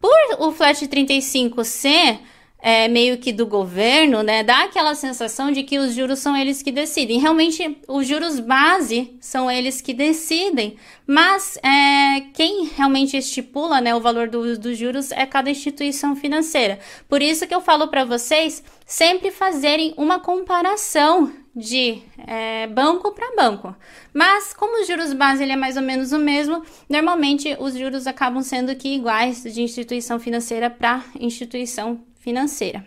Por 0.00 0.10
o 0.38 0.52
flat 0.52 0.86
35 0.86 1.64
ser 1.64 2.20
é, 2.62 2.88
meio 2.88 3.18
que 3.18 3.32
do 3.32 3.46
governo, 3.46 4.22
né, 4.22 4.42
dá 4.42 4.64
aquela 4.64 4.94
sensação 4.94 5.50
de 5.50 5.62
que 5.62 5.78
os 5.78 5.94
juros 5.94 6.18
são 6.18 6.36
eles 6.36 6.62
que 6.62 6.70
decidem. 6.70 7.18
Realmente, 7.18 7.78
os 7.88 8.06
juros 8.06 8.38
base 8.38 9.16
são 9.20 9.50
eles 9.50 9.80
que 9.80 9.94
decidem, 9.94 10.76
mas 11.06 11.58
é, 11.58 12.20
quem 12.34 12.66
realmente 12.76 13.16
estipula 13.16 13.80
né, 13.80 13.94
o 13.94 14.00
valor 14.00 14.28
do, 14.28 14.58
dos 14.58 14.76
juros 14.76 15.10
é 15.12 15.24
cada 15.26 15.50
instituição 15.50 16.14
financeira. 16.14 16.78
Por 17.08 17.22
isso 17.22 17.46
que 17.46 17.54
eu 17.54 17.60
falo 17.60 17.88
para 17.88 18.04
vocês 18.04 18.62
sempre 18.86 19.30
fazerem 19.30 19.94
uma 19.96 20.18
comparação 20.18 21.32
de 21.54 22.02
é, 22.26 22.66
banco 22.68 23.12
para 23.12 23.34
banco. 23.34 23.74
Mas 24.14 24.52
como 24.52 24.80
os 24.80 24.86
juros 24.86 25.12
base 25.12 25.42
ele 25.42 25.52
é 25.52 25.56
mais 25.56 25.76
ou 25.76 25.82
menos 25.82 26.12
o 26.12 26.18
mesmo, 26.18 26.62
normalmente 26.88 27.56
os 27.58 27.74
juros 27.74 28.06
acabam 28.06 28.42
sendo 28.42 28.74
que 28.76 28.94
iguais 28.94 29.42
de 29.42 29.62
instituição 29.62 30.18
financeira 30.18 30.70
para 30.70 31.02
instituição 31.18 32.00
financeira. 32.20 32.84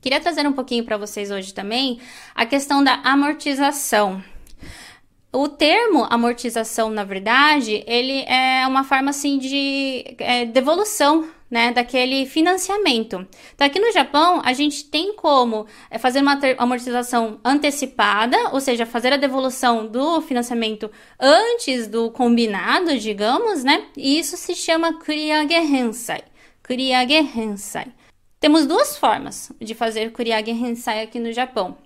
Queria 0.00 0.20
trazer 0.20 0.46
um 0.46 0.52
pouquinho 0.52 0.84
para 0.84 0.96
vocês 0.96 1.30
hoje 1.30 1.54
também 1.54 2.00
a 2.34 2.44
questão 2.44 2.82
da 2.82 2.94
amortização. 3.04 4.22
O 5.32 5.48
termo 5.48 6.06
amortização, 6.10 6.90
na 6.90 7.04
verdade, 7.04 7.82
ele 7.86 8.22
é 8.24 8.66
uma 8.66 8.84
forma 8.84 9.10
assim 9.10 9.38
de 9.38 10.16
é, 10.18 10.44
devolução 10.44 11.26
né, 11.52 11.70
daquele 11.70 12.24
financiamento. 12.24 13.28
Então, 13.54 13.66
aqui 13.66 13.78
no 13.78 13.92
Japão, 13.92 14.40
a 14.42 14.54
gente 14.54 14.86
tem 14.86 15.14
como 15.14 15.66
é, 15.90 15.98
fazer 15.98 16.22
uma 16.22 16.40
amortização 16.56 17.38
antecipada, 17.44 18.38
ou 18.52 18.60
seja, 18.60 18.86
fazer 18.86 19.12
a 19.12 19.18
devolução 19.18 19.86
do 19.86 20.22
financiamento 20.22 20.90
antes 21.20 21.86
do 21.86 22.10
combinado, 22.10 22.98
digamos, 22.98 23.62
né? 23.62 23.84
E 23.94 24.18
isso 24.18 24.34
se 24.38 24.54
chama 24.54 24.98
Kuriage 24.98 25.54
Hensai. 25.54 26.22
Kuriage 26.66 27.18
Hensai. 27.38 27.88
Temos 28.40 28.64
duas 28.64 28.96
formas 28.96 29.52
de 29.60 29.74
fazer 29.74 30.10
Kuriage 30.10 30.50
Hensai 30.52 31.02
aqui 31.02 31.20
no 31.20 31.32
Japão. 31.32 31.76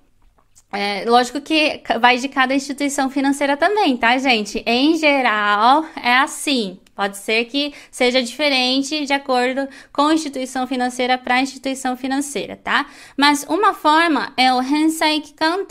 É, 0.73 1.05
lógico 1.07 1.41
que 1.41 1.83
vai 2.01 2.19
de 2.19 2.29
cada 2.29 2.55
instituição 2.55 3.11
financeira 3.11 3.57
também, 3.57 3.97
tá, 3.97 4.17
gente? 4.19 4.63
Em 4.65 4.97
geral, 4.97 5.85
é 6.01 6.19
assim. 6.19 6.79
Pode 6.97 7.19
ser 7.19 7.45
que 7.45 7.75
seja 7.91 8.23
diferente 8.23 9.05
de 9.05 9.13
acordo 9.13 9.69
com 9.93 10.11
instituição 10.11 10.67
financeira 10.67 11.19
para 11.19 11.43
instituição 11.43 11.95
financeira, 11.95 12.57
tá? 12.57 12.87
Mas 13.17 13.45
uma 13.49 13.75
forma 13.75 14.33
é 14.35 14.53
o 14.53 14.63
Hensai 14.63 15.21
Kikan 15.21 15.67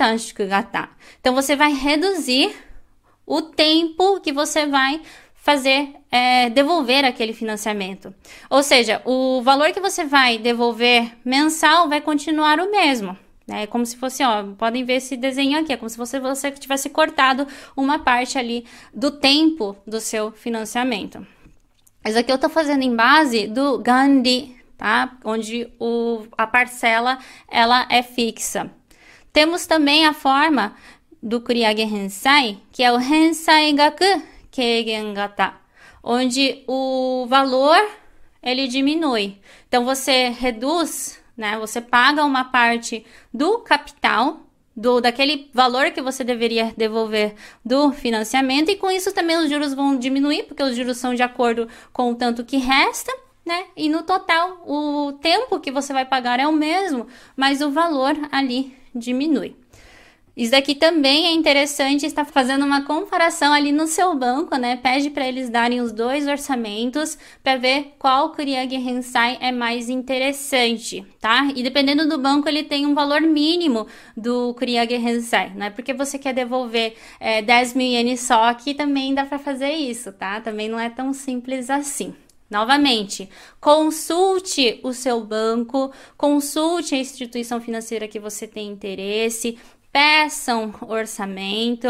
Gata. 0.47 0.87
Então 1.19 1.33
você 1.33 1.55
vai 1.55 1.73
reduzir 1.73 2.55
o 3.25 3.41
tempo 3.41 4.21
que 4.21 4.31
você 4.31 4.67
vai 4.67 5.01
fazer 5.33 5.95
é, 6.11 6.49
devolver 6.49 7.03
aquele 7.03 7.33
financiamento. 7.33 8.13
Ou 8.49 8.61
seja, 8.61 9.01
o 9.03 9.41
valor 9.41 9.71
que 9.71 9.81
você 9.81 10.05
vai 10.05 10.37
devolver 10.37 11.11
mensal 11.25 11.89
vai 11.89 12.01
continuar 12.01 12.59
o 12.59 12.69
mesmo. 12.69 13.17
Né? 13.47 13.63
É 13.63 13.67
como 13.67 13.85
se 13.85 13.95
fosse, 13.97 14.23
ó, 14.23 14.43
podem 14.57 14.83
ver 14.83 14.95
esse 14.95 15.15
desenho 15.15 15.59
aqui, 15.59 15.73
é 15.73 15.77
como 15.77 15.89
se 15.89 15.97
você, 15.97 16.19
você 16.19 16.51
tivesse 16.51 16.89
cortado 16.89 17.47
uma 17.75 17.99
parte 17.99 18.37
ali 18.37 18.65
do 18.93 19.11
tempo 19.11 19.75
do 19.85 19.99
seu 20.01 20.31
financiamento. 20.31 21.25
Isso 22.05 22.19
aqui 22.19 22.31
eu 22.31 22.35
estou 22.35 22.49
fazendo 22.49 22.83
em 22.83 22.95
base 22.95 23.47
do 23.47 23.79
Gandhi, 23.79 24.55
tá? 24.77 25.17
Onde 25.23 25.67
o, 25.79 26.23
a 26.37 26.45
parcela 26.45 27.17
ela 27.49 27.87
é 27.89 28.03
fixa. 28.03 28.69
Temos 29.33 29.65
também 29.65 30.05
a 30.05 30.13
forma 30.13 30.75
do 31.21 31.41
Kuriage 31.41 31.81
Hensai, 31.81 32.59
que 32.71 32.83
é 32.83 32.91
o 32.91 32.99
Hensai 32.99 33.73
Gaku 33.73 34.21
Keigen 34.51 35.13
Gata, 35.13 35.53
onde 36.03 36.63
o 36.67 37.25
valor 37.27 37.77
ele 38.41 38.67
diminui. 38.67 39.39
Então 39.67 39.83
você 39.83 40.29
reduz 40.29 41.19
né? 41.37 41.57
Você 41.59 41.81
paga 41.81 42.23
uma 42.23 42.45
parte 42.45 43.05
do 43.33 43.59
capital 43.59 44.41
do 44.75 44.99
daquele 44.99 45.49
valor 45.53 45.91
que 45.91 46.01
você 46.01 46.23
deveria 46.23 46.73
devolver 46.75 47.33
do 47.63 47.91
financiamento 47.93 48.69
e 48.69 48.75
com 48.75 48.91
isso 48.91 49.13
também 49.13 49.37
os 49.37 49.49
juros 49.49 49.73
vão 49.73 49.97
diminuir 49.97 50.43
porque 50.43 50.61
os 50.61 50.75
juros 50.75 50.97
são 50.97 51.13
de 51.13 51.23
acordo 51.23 51.67
com 51.93 52.11
o 52.11 52.15
tanto 52.15 52.43
que 52.43 52.57
resta, 52.57 53.11
né? 53.45 53.65
E 53.75 53.87
no 53.87 54.03
total 54.03 54.61
o 54.67 55.13
tempo 55.13 55.59
que 55.59 55.71
você 55.71 55.93
vai 55.93 56.05
pagar 56.05 56.39
é 56.39 56.47
o 56.47 56.51
mesmo, 56.51 57.07
mas 57.37 57.61
o 57.61 57.71
valor 57.71 58.15
ali 58.31 58.75
diminui. 58.93 59.55
Isso 60.35 60.51
daqui 60.51 60.75
também 60.75 61.27
é 61.27 61.31
interessante 61.31 62.05
estar 62.05 62.25
fazendo 62.25 62.65
uma 62.65 62.83
comparação 62.83 63.53
ali 63.53 63.71
no 63.71 63.87
seu 63.87 64.13
banco, 64.15 64.57
né? 64.57 64.75
Pede 64.75 65.09
para 65.09 65.25
eles 65.25 65.49
darem 65.49 65.79
os 65.79 65.93
dois 65.93 66.27
orçamentos 66.27 67.17
para 67.41 67.55
ver 67.55 67.93
qual 67.97 68.33
Kuriag 68.33 68.75
Hensai 68.75 69.37
é 69.39 69.51
mais 69.53 69.89
interessante, 69.89 71.05
tá? 71.21 71.47
E 71.55 71.63
dependendo 71.63 72.05
do 72.09 72.17
banco, 72.17 72.49
ele 72.49 72.63
tem 72.63 72.85
um 72.85 72.93
valor 72.93 73.21
mínimo 73.21 73.87
do 74.15 74.53
Kuriag 74.55 74.93
Hensai, 74.95 75.53
não 75.55 75.67
é 75.67 75.69
porque 75.69 75.93
você 75.93 76.19
quer 76.19 76.33
devolver 76.33 76.95
é, 77.17 77.41
10 77.41 77.73
mil 77.73 77.87
ienes 77.87 78.19
só 78.19 78.53
que 78.53 78.73
também 78.73 79.13
dá 79.13 79.25
para 79.25 79.39
fazer 79.39 79.71
isso, 79.71 80.11
tá? 80.11 80.41
Também 80.41 80.67
não 80.67 80.79
é 80.79 80.89
tão 80.89 81.13
simples 81.13 81.69
assim. 81.69 82.13
Novamente, 82.47 83.27
consulte 83.59 84.79
o 84.83 84.93
seu 84.93 85.19
banco, 85.23 85.91
consulte 86.15 86.93
a 86.93 86.97
instituição 86.99 87.59
financeira 87.59 88.07
que 88.07 88.19
você 88.19 88.47
tem 88.47 88.69
interesse, 88.69 89.57
peçam 89.95 90.73
orçamento. 90.81 91.87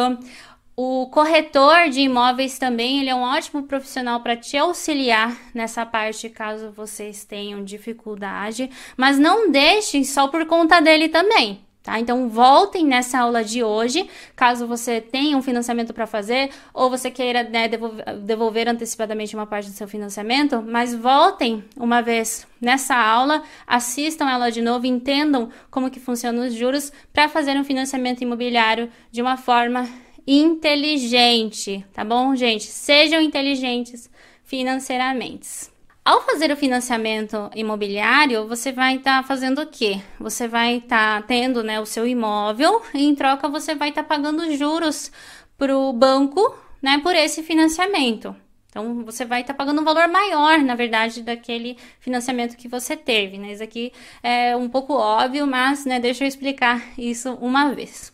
O 0.75 1.07
corretor 1.07 1.89
de 1.89 2.01
imóveis 2.01 2.59
também, 2.59 2.99
ele 2.99 3.09
é 3.09 3.15
um 3.15 3.23
ótimo 3.23 3.63
profissional 3.63 4.19
para 4.19 4.37
te 4.37 4.55
auxiliar 4.55 5.35
nessa 5.55 5.83
parte 5.87 6.29
caso 6.29 6.69
vocês 6.69 7.25
tenham 7.25 7.63
dificuldade, 7.63 8.69
mas 8.95 9.17
não 9.17 9.49
deixem 9.49 10.03
só 10.03 10.27
por 10.27 10.45
conta 10.45 10.79
dele 10.79 11.09
também. 11.09 11.64
Tá? 11.85 11.99
Então, 11.99 12.27
voltem 12.27 12.83
nessa 12.83 13.19
aula 13.19 13.43
de 13.43 13.63
hoje, 13.63 14.09
caso 14.35 14.65
você 14.65 14.99
tenha 14.99 15.37
um 15.37 15.41
financiamento 15.43 15.93
para 15.93 16.07
fazer 16.07 16.49
ou 16.73 16.89
você 16.89 17.11
queira 17.11 17.43
né, 17.43 17.67
devolver, 17.67 18.03
devolver, 18.21 18.67
antecipadamente 18.67 19.35
uma 19.35 19.45
parte 19.45 19.69
do 19.69 19.75
seu 19.75 19.87
financiamento, 19.87 20.63
mas 20.63 20.95
voltem 20.95 21.63
uma 21.77 22.01
vez 22.01 22.47
nessa 22.59 22.95
aula, 22.95 23.43
assistam 23.67 24.27
ela 24.27 24.49
de 24.49 24.63
novo, 24.63 24.87
entendam 24.87 25.49
como 25.69 25.91
que 25.91 25.99
funcionam 25.99 26.47
os 26.47 26.55
juros 26.55 26.91
para 27.13 27.29
fazer 27.29 27.55
um 27.55 27.63
financiamento 27.63 28.21
imobiliário 28.21 28.89
de 29.11 29.21
uma 29.21 29.37
forma 29.37 29.87
inteligente, 30.25 31.85
tá 31.93 32.03
bom, 32.03 32.35
gente? 32.35 32.63
Sejam 32.63 33.21
inteligentes 33.21 34.09
financeiramente. 34.43 35.74
Ao 36.05 36.21
fazer 36.21 36.51
o 36.51 36.55
financiamento 36.55 37.49
imobiliário, 37.55 38.47
você 38.47 38.71
vai 38.71 38.97
estar 38.97 39.23
tá 39.23 39.27
fazendo 39.27 39.63
o 39.63 39.65
quê? 39.65 39.99
Você 40.19 40.47
vai 40.47 40.75
estar 40.75 41.19
tá 41.19 41.27
tendo 41.27 41.63
né, 41.63 41.79
o 41.79 41.85
seu 41.87 42.05
imóvel 42.05 42.79
e 42.93 43.03
em 43.03 43.15
troca 43.15 43.49
você 43.49 43.73
vai 43.73 43.89
estar 43.89 44.03
tá 44.03 44.07
pagando 44.09 44.55
juros 44.55 45.11
para 45.57 45.75
o 45.75 45.91
banco 45.91 46.55
né, 46.79 46.99
por 47.01 47.15
esse 47.15 47.41
financiamento. 47.41 48.35
Então, 48.69 49.03
você 49.03 49.25
vai 49.25 49.41
estar 49.41 49.55
tá 49.55 49.57
pagando 49.57 49.81
um 49.81 49.83
valor 49.83 50.07
maior, 50.07 50.59
na 50.59 50.75
verdade, 50.75 51.23
daquele 51.23 51.75
financiamento 51.99 52.55
que 52.55 52.67
você 52.67 52.95
teve. 52.95 53.39
Né? 53.39 53.53
Isso 53.53 53.63
aqui 53.63 53.91
é 54.21 54.55
um 54.55 54.69
pouco 54.69 54.93
óbvio, 54.93 55.47
mas 55.47 55.85
né, 55.85 55.99
deixa 55.99 56.23
eu 56.23 56.27
explicar 56.27 56.83
isso 56.99 57.33
uma 57.41 57.73
vez. 57.73 58.13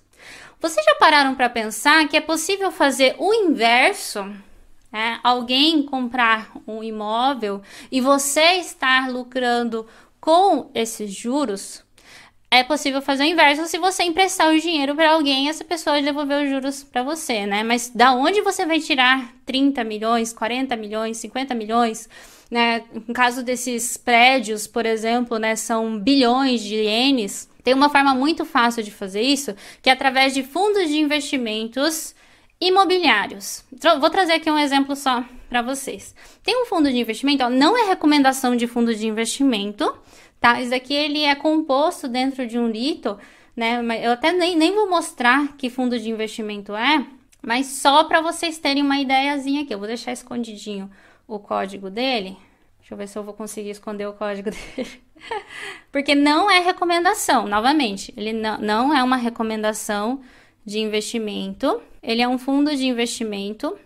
Vocês 0.61 0.85
já 0.85 0.95
pararam 0.95 1.35
para 1.35 1.49
pensar 1.49 2.07
que 2.07 2.15
é 2.15 2.21
possível 2.21 2.71
fazer 2.71 3.17
o 3.19 3.33
inverso 3.33 4.33
é, 4.91 5.17
alguém 5.23 5.83
comprar 5.83 6.51
um 6.67 6.83
imóvel 6.83 7.61
e 7.91 8.01
você 8.01 8.53
estar 8.55 9.09
lucrando 9.09 9.87
com 10.19 10.69
esses 10.73 11.11
juros, 11.11 11.83
é 12.53 12.63
possível 12.63 13.01
fazer 13.01 13.23
o 13.23 13.27
inverso 13.27 13.65
se 13.65 13.77
você 13.77 14.03
emprestar 14.03 14.53
o 14.53 14.59
dinheiro 14.59 14.93
para 14.93 15.11
alguém 15.11 15.47
essa 15.47 15.63
pessoa 15.63 16.01
devolver 16.01 16.43
os 16.43 16.49
juros 16.49 16.83
para 16.83 17.01
você, 17.01 17.45
né? 17.45 17.63
Mas 17.63 17.89
da 17.89 18.11
onde 18.11 18.41
você 18.41 18.65
vai 18.65 18.81
tirar 18.81 19.33
30 19.45 19.85
milhões, 19.85 20.33
40 20.33 20.75
milhões, 20.75 21.17
50 21.17 21.55
milhões? 21.55 22.09
Né? 22.51 22.83
No 22.93 23.13
caso 23.13 23.41
desses 23.41 23.95
prédios, 23.95 24.67
por 24.67 24.85
exemplo, 24.85 25.37
né, 25.37 25.55
são 25.55 25.97
bilhões 25.97 26.61
de 26.61 26.75
ienes. 26.75 27.49
Tem 27.63 27.73
uma 27.73 27.89
forma 27.89 28.13
muito 28.13 28.43
fácil 28.43 28.83
de 28.83 28.91
fazer 28.91 29.21
isso, 29.21 29.55
que 29.81 29.89
é 29.89 29.93
através 29.93 30.33
de 30.33 30.43
fundos 30.43 30.89
de 30.89 30.99
investimentos 30.99 32.13
imobiliários. 32.61 33.65
Vou 33.99 34.09
trazer 34.09 34.33
aqui 34.33 34.49
um 34.49 34.57
exemplo 34.57 34.95
só 34.95 35.25
para 35.49 35.63
vocês. 35.63 36.15
Tem 36.43 36.61
um 36.61 36.65
fundo 36.65 36.89
de 36.89 36.97
investimento, 36.97 37.43
ó, 37.43 37.49
não 37.49 37.75
é 37.75 37.89
recomendação 37.89 38.55
de 38.55 38.67
fundo 38.67 38.93
de 38.93 39.07
investimento, 39.07 39.91
tá? 40.39 40.61
Isso 40.61 40.73
aqui 40.73 40.93
ele 40.93 41.23
é 41.23 41.33
composto 41.33 42.07
dentro 42.07 42.45
de 42.47 42.59
um 42.59 42.69
lito, 42.69 43.17
né? 43.55 43.81
Eu 44.05 44.11
até 44.11 44.31
nem, 44.31 44.55
nem 44.55 44.73
vou 44.73 44.87
mostrar 44.87 45.57
que 45.57 45.69
fundo 45.69 45.99
de 45.99 46.09
investimento 46.09 46.75
é, 46.75 47.05
mas 47.41 47.65
só 47.65 48.03
para 48.03 48.21
vocês 48.21 48.59
terem 48.59 48.83
uma 48.83 48.99
ideiazinha 48.99 49.63
aqui. 49.63 49.73
Eu 49.73 49.79
vou 49.79 49.87
deixar 49.87 50.11
escondidinho 50.11 50.89
o 51.27 51.39
código 51.39 51.89
dele. 51.89 52.37
Deixa 52.79 52.93
eu 52.93 52.97
ver 52.97 53.07
se 53.07 53.17
eu 53.17 53.23
vou 53.23 53.33
conseguir 53.33 53.71
esconder 53.71 54.05
o 54.05 54.13
código 54.13 54.51
dele. 54.75 55.01
Porque 55.91 56.13
não 56.13 56.49
é 56.49 56.59
recomendação, 56.59 57.47
novamente, 57.47 58.13
ele 58.17 58.33
não, 58.33 58.57
não 58.57 58.93
é 58.95 59.03
uma 59.03 59.17
recomendação 59.17 60.21
de 60.65 60.79
investimento. 60.79 61.81
Ele 62.01 62.21
é 62.21 62.27
um 62.27 62.37
fundo 62.37 62.75
de 62.75 62.85
investimento 62.85 63.77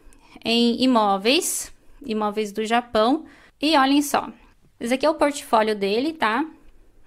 em 0.44 0.82
imóveis, 0.84 1.74
imóveis 2.06 2.52
do 2.52 2.66
Japão. 2.66 3.26
E 3.62 3.78
olhem 3.78 4.02
só, 4.02 4.30
esse 4.80 4.94
aqui 4.94 5.06
é 5.06 5.10
o 5.10 5.16
portfólio 5.16 5.76
dele, 5.76 6.14
tá? 6.14 6.46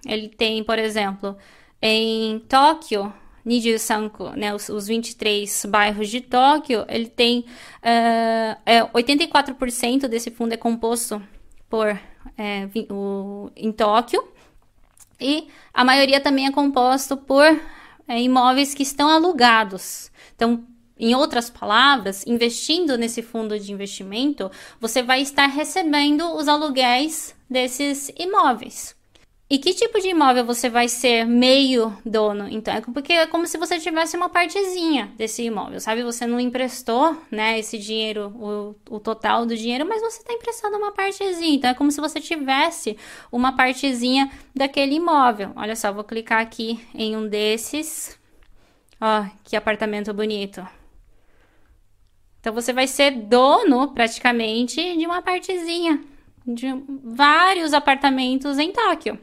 Ele 0.05 0.29
tem, 0.29 0.63
por 0.63 0.79
exemplo, 0.79 1.37
em 1.81 2.39
Tóquio, 2.39 3.13
Nijisanku, 3.45 4.29
né, 4.31 4.53
os, 4.53 4.69
os 4.69 4.87
23 4.87 5.65
bairros 5.65 6.09
de 6.09 6.21
Tóquio, 6.21 6.85
ele 6.87 7.07
tem 7.07 7.39
uh, 7.39 8.59
é, 8.65 8.83
84% 8.93 10.07
desse 10.07 10.29
fundo 10.29 10.53
é 10.53 10.57
composto 10.57 11.21
por 11.69 11.87
é, 12.37 12.67
o, 12.91 13.49
em 13.55 13.71
Tóquio 13.71 14.27
e 15.19 15.47
a 15.73 15.83
maioria 15.83 16.19
também 16.19 16.45
é 16.47 16.51
composto 16.51 17.17
por 17.17 17.45
é, 18.09 18.19
imóveis 18.19 18.73
que 18.73 18.81
estão 18.81 19.07
alugados. 19.07 20.11
Então, 20.35 20.65
em 20.97 21.15
outras 21.15 21.49
palavras, 21.49 22.25
investindo 22.27 22.97
nesse 22.97 23.21
fundo 23.21 23.57
de 23.57 23.71
investimento, 23.71 24.51
você 24.81 25.01
vai 25.01 25.21
estar 25.21 25.45
recebendo 25.45 26.35
os 26.35 26.47
aluguéis 26.47 27.35
desses 27.49 28.11
imóveis. 28.17 28.98
E 29.51 29.57
que 29.57 29.73
tipo 29.73 29.99
de 29.99 30.09
imóvel 30.09 30.45
você 30.45 30.69
vai 30.69 30.87
ser 30.87 31.25
meio 31.25 31.97
dono? 32.05 32.47
Então, 32.47 32.71
é 32.71 32.81
porque 32.81 33.13
é 33.13 33.25
como 33.25 33.47
se 33.47 33.57
você 33.57 33.79
tivesse 33.79 34.15
uma 34.15 34.29
partezinha 34.29 35.11
desse 35.17 35.41
imóvel, 35.41 35.79
sabe? 35.79 36.03
Você 36.03 36.27
não 36.27 36.39
emprestou, 36.39 37.17
né, 37.31 37.57
esse 37.57 37.75
dinheiro, 37.79 38.27
o, 38.35 38.75
o 38.95 38.99
total 38.99 39.47
do 39.47 39.57
dinheiro, 39.57 39.87
mas 39.87 40.03
você 40.03 40.19
está 40.19 40.33
emprestando 40.33 40.77
uma 40.77 40.91
partezinha. 40.91 41.55
Então, 41.55 41.71
é 41.71 41.73
como 41.73 41.91
se 41.91 41.99
você 41.99 42.21
tivesse 42.21 42.95
uma 43.31 43.51
partezinha 43.55 44.31
daquele 44.53 44.95
imóvel. 44.95 45.51
Olha 45.55 45.75
só, 45.75 45.91
vou 45.91 46.03
clicar 46.03 46.41
aqui 46.41 46.79
em 46.93 47.17
um 47.17 47.27
desses. 47.27 48.19
Ó, 49.01 49.25
que 49.43 49.55
apartamento 49.55 50.13
bonito. 50.13 50.63
Então, 52.39 52.53
você 52.53 52.71
vai 52.71 52.85
ser 52.85 53.11
dono, 53.11 53.93
praticamente, 53.93 54.95
de 54.95 55.05
uma 55.07 55.23
partezinha 55.23 56.03
de 56.45 56.67
vários 57.03 57.73
apartamentos 57.73 58.59
em 58.59 58.71
Tóquio. 58.71 59.19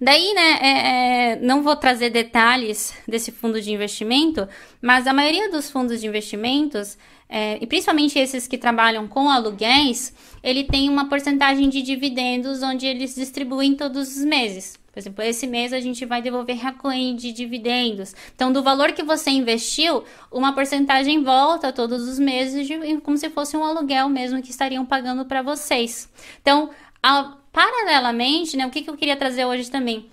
Daí, 0.00 0.34
né, 0.34 0.58
é, 0.60 0.68
é, 0.68 1.36
não 1.36 1.62
vou 1.62 1.76
trazer 1.76 2.10
detalhes 2.10 2.94
desse 3.06 3.30
fundo 3.30 3.60
de 3.60 3.72
investimento, 3.72 4.48
mas 4.82 5.06
a 5.06 5.12
maioria 5.12 5.50
dos 5.50 5.70
fundos 5.70 6.00
de 6.00 6.06
investimentos, 6.06 6.98
é, 7.28 7.58
e 7.60 7.66
principalmente 7.66 8.18
esses 8.18 8.46
que 8.46 8.58
trabalham 8.58 9.06
com 9.06 9.30
aluguéis, 9.30 10.12
ele 10.42 10.64
tem 10.64 10.88
uma 10.88 11.08
porcentagem 11.08 11.68
de 11.68 11.82
dividendos 11.82 12.62
onde 12.62 12.86
eles 12.86 13.14
distribuem 13.14 13.74
todos 13.74 14.16
os 14.16 14.24
meses. 14.24 14.78
Por 14.94 15.00
exemplo, 15.00 15.24
esse 15.24 15.44
mês 15.48 15.72
a 15.72 15.80
gente 15.80 16.06
vai 16.06 16.22
devolver 16.22 16.64
Hacoin 16.64 17.16
de 17.16 17.32
dividendos. 17.32 18.14
Então, 18.32 18.52
do 18.52 18.62
valor 18.62 18.92
que 18.92 19.02
você 19.02 19.28
investiu, 19.28 20.04
uma 20.30 20.52
porcentagem 20.52 21.24
volta 21.24 21.72
todos 21.72 22.08
os 22.08 22.16
meses, 22.16 22.64
de, 22.64 23.00
como 23.00 23.18
se 23.18 23.28
fosse 23.28 23.56
um 23.56 23.64
aluguel 23.64 24.08
mesmo 24.08 24.40
que 24.40 24.50
estariam 24.50 24.86
pagando 24.86 25.24
para 25.24 25.42
vocês. 25.42 26.08
Então, 26.40 26.70
a, 27.02 27.36
paralelamente, 27.54 28.56
né, 28.56 28.66
o 28.66 28.70
que, 28.70 28.82
que 28.82 28.90
eu 28.90 28.96
queria 28.96 29.16
trazer 29.16 29.44
hoje 29.44 29.70
também? 29.70 30.10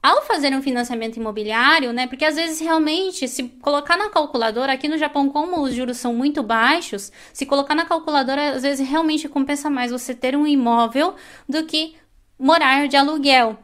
Ao 0.00 0.22
fazer 0.22 0.54
um 0.54 0.62
financiamento 0.62 1.16
imobiliário, 1.16 1.92
né, 1.92 2.06
porque 2.06 2.24
às 2.24 2.36
vezes 2.36 2.60
realmente, 2.60 3.26
se 3.26 3.42
colocar 3.60 3.96
na 3.96 4.10
calculadora, 4.10 4.72
aqui 4.72 4.86
no 4.86 4.96
Japão, 4.96 5.28
como 5.28 5.60
os 5.60 5.74
juros 5.74 5.96
são 5.96 6.14
muito 6.14 6.40
baixos, 6.40 7.10
se 7.32 7.44
colocar 7.44 7.74
na 7.74 7.84
calculadora, 7.84 8.52
às 8.52 8.62
vezes 8.62 8.88
realmente 8.88 9.28
compensa 9.28 9.68
mais 9.68 9.90
você 9.90 10.14
ter 10.14 10.36
um 10.36 10.46
imóvel 10.46 11.16
do 11.48 11.64
que 11.64 11.96
morar 12.38 12.86
de 12.86 12.96
aluguel. 12.96 13.58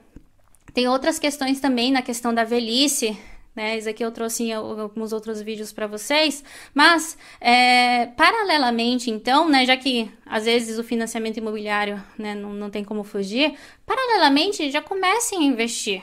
Tem 0.75 0.88
outras 0.88 1.19
questões 1.19 1.61
também 1.61 1.93
na 1.93 2.03
questão 2.03 2.35
da 2.35 2.43
velhice, 2.43 3.16
né? 3.61 3.77
Isso 3.77 3.90
aqui 3.90 4.03
eu 4.03 4.11
trouxe 4.11 4.51
alguns 4.51 5.12
outros 5.12 5.42
vídeos 5.42 5.70
para 5.70 5.87
vocês, 5.87 6.42
mas 6.73 7.18
é, 7.38 8.07
paralelamente, 8.07 9.11
então, 9.11 9.51
né, 9.51 9.66
já 9.66 9.77
que 9.77 10.11
às 10.25 10.46
vezes 10.46 10.79
o 10.79 10.83
financiamento 10.83 11.37
imobiliário 11.37 12.03
né, 12.16 12.35
não, 12.35 12.55
não 12.55 12.70
tem 12.70 12.83
como 12.83 13.05
fugir, 13.05 13.55
paralelamente 13.85 14.70
já 14.70 14.81
comecem 14.81 15.40
a 15.40 15.42
investir. 15.42 16.03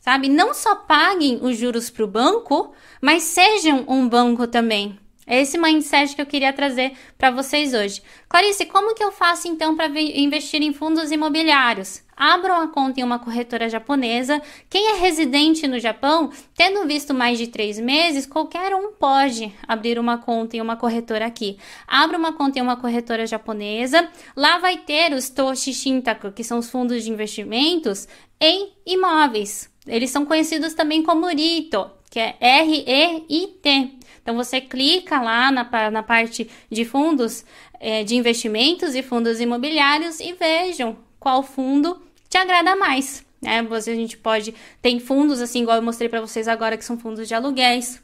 Sabe? 0.00 0.28
Não 0.28 0.52
só 0.52 0.74
paguem 0.74 1.38
os 1.42 1.56
juros 1.56 1.90
para 1.90 2.04
o 2.04 2.08
banco, 2.08 2.72
mas 3.00 3.22
sejam 3.22 3.84
um 3.88 4.08
banco 4.08 4.48
também. 4.48 4.98
É 5.26 5.40
esse 5.40 5.58
mindset 5.58 6.14
que 6.14 6.22
eu 6.22 6.26
queria 6.26 6.52
trazer 6.52 6.92
para 7.18 7.32
vocês 7.32 7.74
hoje. 7.74 8.00
Clarice, 8.28 8.64
como 8.66 8.94
que 8.94 9.02
eu 9.02 9.10
faço 9.10 9.48
então 9.48 9.74
para 9.74 9.88
investir 9.88 10.62
em 10.62 10.72
fundos 10.72 11.10
imobiliários? 11.10 12.02
Abram 12.16 12.60
a 12.60 12.68
conta 12.68 13.00
em 13.00 13.02
uma 13.02 13.18
corretora 13.18 13.68
japonesa. 13.68 14.40
Quem 14.70 14.92
é 14.92 14.94
residente 14.94 15.66
no 15.66 15.78
Japão, 15.78 16.30
tendo 16.54 16.86
visto 16.86 17.12
mais 17.12 17.38
de 17.38 17.48
três 17.48 17.78
meses, 17.78 18.24
qualquer 18.24 18.74
um 18.74 18.92
pode 18.92 19.52
abrir 19.66 19.98
uma 19.98 20.16
conta 20.16 20.56
em 20.56 20.60
uma 20.60 20.76
corretora 20.76 21.26
aqui. 21.26 21.58
Abra 21.86 22.16
uma 22.16 22.32
conta 22.32 22.58
em 22.58 22.62
uma 22.62 22.76
corretora 22.76 23.26
japonesa. 23.26 24.08
Lá 24.34 24.58
vai 24.58 24.78
ter 24.78 25.12
os 25.12 25.28
Toshi 25.28 25.74
Shintaku, 25.74 26.32
que 26.32 26.44
são 26.44 26.58
os 26.58 26.70
fundos 26.70 27.04
de 27.04 27.10
investimentos 27.10 28.06
em 28.40 28.72
imóveis. 28.86 29.68
Eles 29.86 30.10
são 30.10 30.24
conhecidos 30.24 30.72
também 30.72 31.02
como 31.02 31.26
RITO, 31.26 31.90
que 32.10 32.18
é 32.18 32.36
R-E-I-T. 32.40 33.95
Então 34.26 34.34
você 34.34 34.60
clica 34.60 35.20
lá 35.20 35.52
na, 35.52 35.70
na 35.88 36.02
parte 36.02 36.50
de 36.68 36.84
fundos 36.84 37.44
é, 37.78 38.02
de 38.02 38.16
investimentos 38.16 38.96
e 38.96 39.00
fundos 39.00 39.40
imobiliários 39.40 40.18
e 40.18 40.32
vejam 40.32 40.96
qual 41.20 41.44
fundo 41.44 42.02
te 42.28 42.36
agrada 42.36 42.74
mais. 42.74 43.24
Né? 43.40 43.62
Você, 43.62 43.92
a 43.92 43.94
gente 43.94 44.18
pode. 44.18 44.52
Tem 44.82 44.98
fundos, 44.98 45.40
assim, 45.40 45.62
igual 45.62 45.76
eu 45.76 45.82
mostrei 45.82 46.08
para 46.08 46.20
vocês 46.20 46.48
agora, 46.48 46.76
que 46.76 46.84
são 46.84 46.98
fundos 46.98 47.28
de 47.28 47.34
aluguéis. 47.36 48.02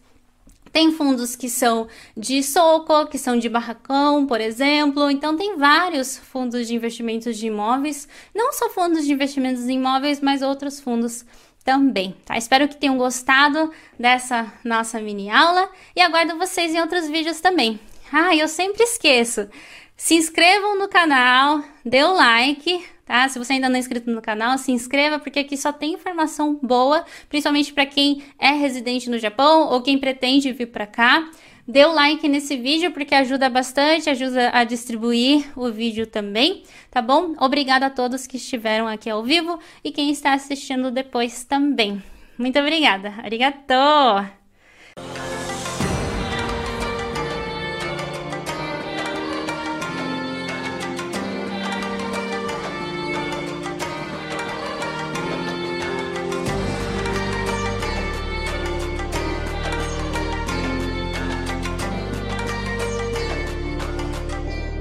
Tem 0.70 0.92
fundos 0.92 1.34
que 1.34 1.48
são 1.48 1.88
de 2.16 2.40
soco, 2.40 3.06
que 3.06 3.18
são 3.18 3.36
de 3.36 3.48
barracão, 3.48 4.24
por 4.24 4.40
exemplo. 4.40 5.10
Então, 5.10 5.36
tem 5.36 5.56
vários 5.56 6.18
fundos 6.18 6.68
de 6.68 6.74
investimentos 6.76 7.36
de 7.36 7.48
imóveis. 7.48 8.06
Não 8.32 8.52
só 8.52 8.70
fundos 8.70 9.04
de 9.04 9.12
investimentos 9.12 9.68
em 9.68 9.74
imóveis, 9.74 10.20
mas 10.20 10.40
outros 10.40 10.78
fundos 10.78 11.24
também, 11.62 12.14
tá? 12.24 12.36
Espero 12.36 12.68
que 12.68 12.76
tenham 12.76 12.98
gostado 12.98 13.72
dessa 13.98 14.52
nossa 14.64 15.00
mini 15.00 15.30
aula 15.30 15.70
e 15.94 16.00
aguardo 16.00 16.36
vocês 16.36 16.74
em 16.74 16.80
outros 16.80 17.08
vídeos 17.08 17.40
também. 17.40 17.78
Ah, 18.12 18.36
eu 18.36 18.46
sempre 18.48 18.82
esqueço. 18.82 19.48
Se 19.96 20.14
inscrevam 20.14 20.78
no 20.78 20.88
canal, 20.88 21.62
dê 21.84 22.02
o 22.02 22.12
like, 22.12 22.84
tá? 23.06 23.28
Se 23.28 23.38
você 23.38 23.54
ainda 23.54 23.68
não 23.68 23.76
é 23.76 23.78
inscrito 23.78 24.10
no 24.10 24.20
canal, 24.20 24.58
se 24.58 24.72
inscreva 24.72 25.18
porque 25.18 25.38
aqui 25.38 25.56
só 25.56 25.72
tem 25.72 25.94
informação 25.94 26.58
boa, 26.62 27.04
principalmente 27.28 27.72
para 27.72 27.86
quem 27.86 28.22
é 28.38 28.50
residente 28.50 29.08
no 29.08 29.18
Japão 29.18 29.68
ou 29.68 29.80
quem 29.80 29.98
pretende 29.98 30.52
vir 30.52 30.66
para 30.66 30.86
cá. 30.86 31.30
Dê 31.66 31.84
o 31.84 31.92
like 31.92 32.28
nesse 32.28 32.56
vídeo 32.56 32.90
porque 32.90 33.14
ajuda 33.14 33.48
bastante, 33.48 34.10
ajuda 34.10 34.50
a 34.52 34.64
distribuir 34.64 35.46
o 35.56 35.70
vídeo 35.70 36.06
também, 36.06 36.64
tá 36.90 37.00
bom? 37.00 37.34
Obrigada 37.38 37.86
a 37.86 37.90
todos 37.90 38.26
que 38.26 38.36
estiveram 38.36 38.88
aqui 38.88 39.08
ao 39.08 39.22
vivo 39.22 39.58
e 39.84 39.92
quem 39.92 40.10
está 40.10 40.32
assistindo 40.32 40.90
depois 40.90 41.44
também. 41.44 42.02
Muito 42.36 42.58
obrigada. 42.58 43.14
Arigato! 43.22 43.72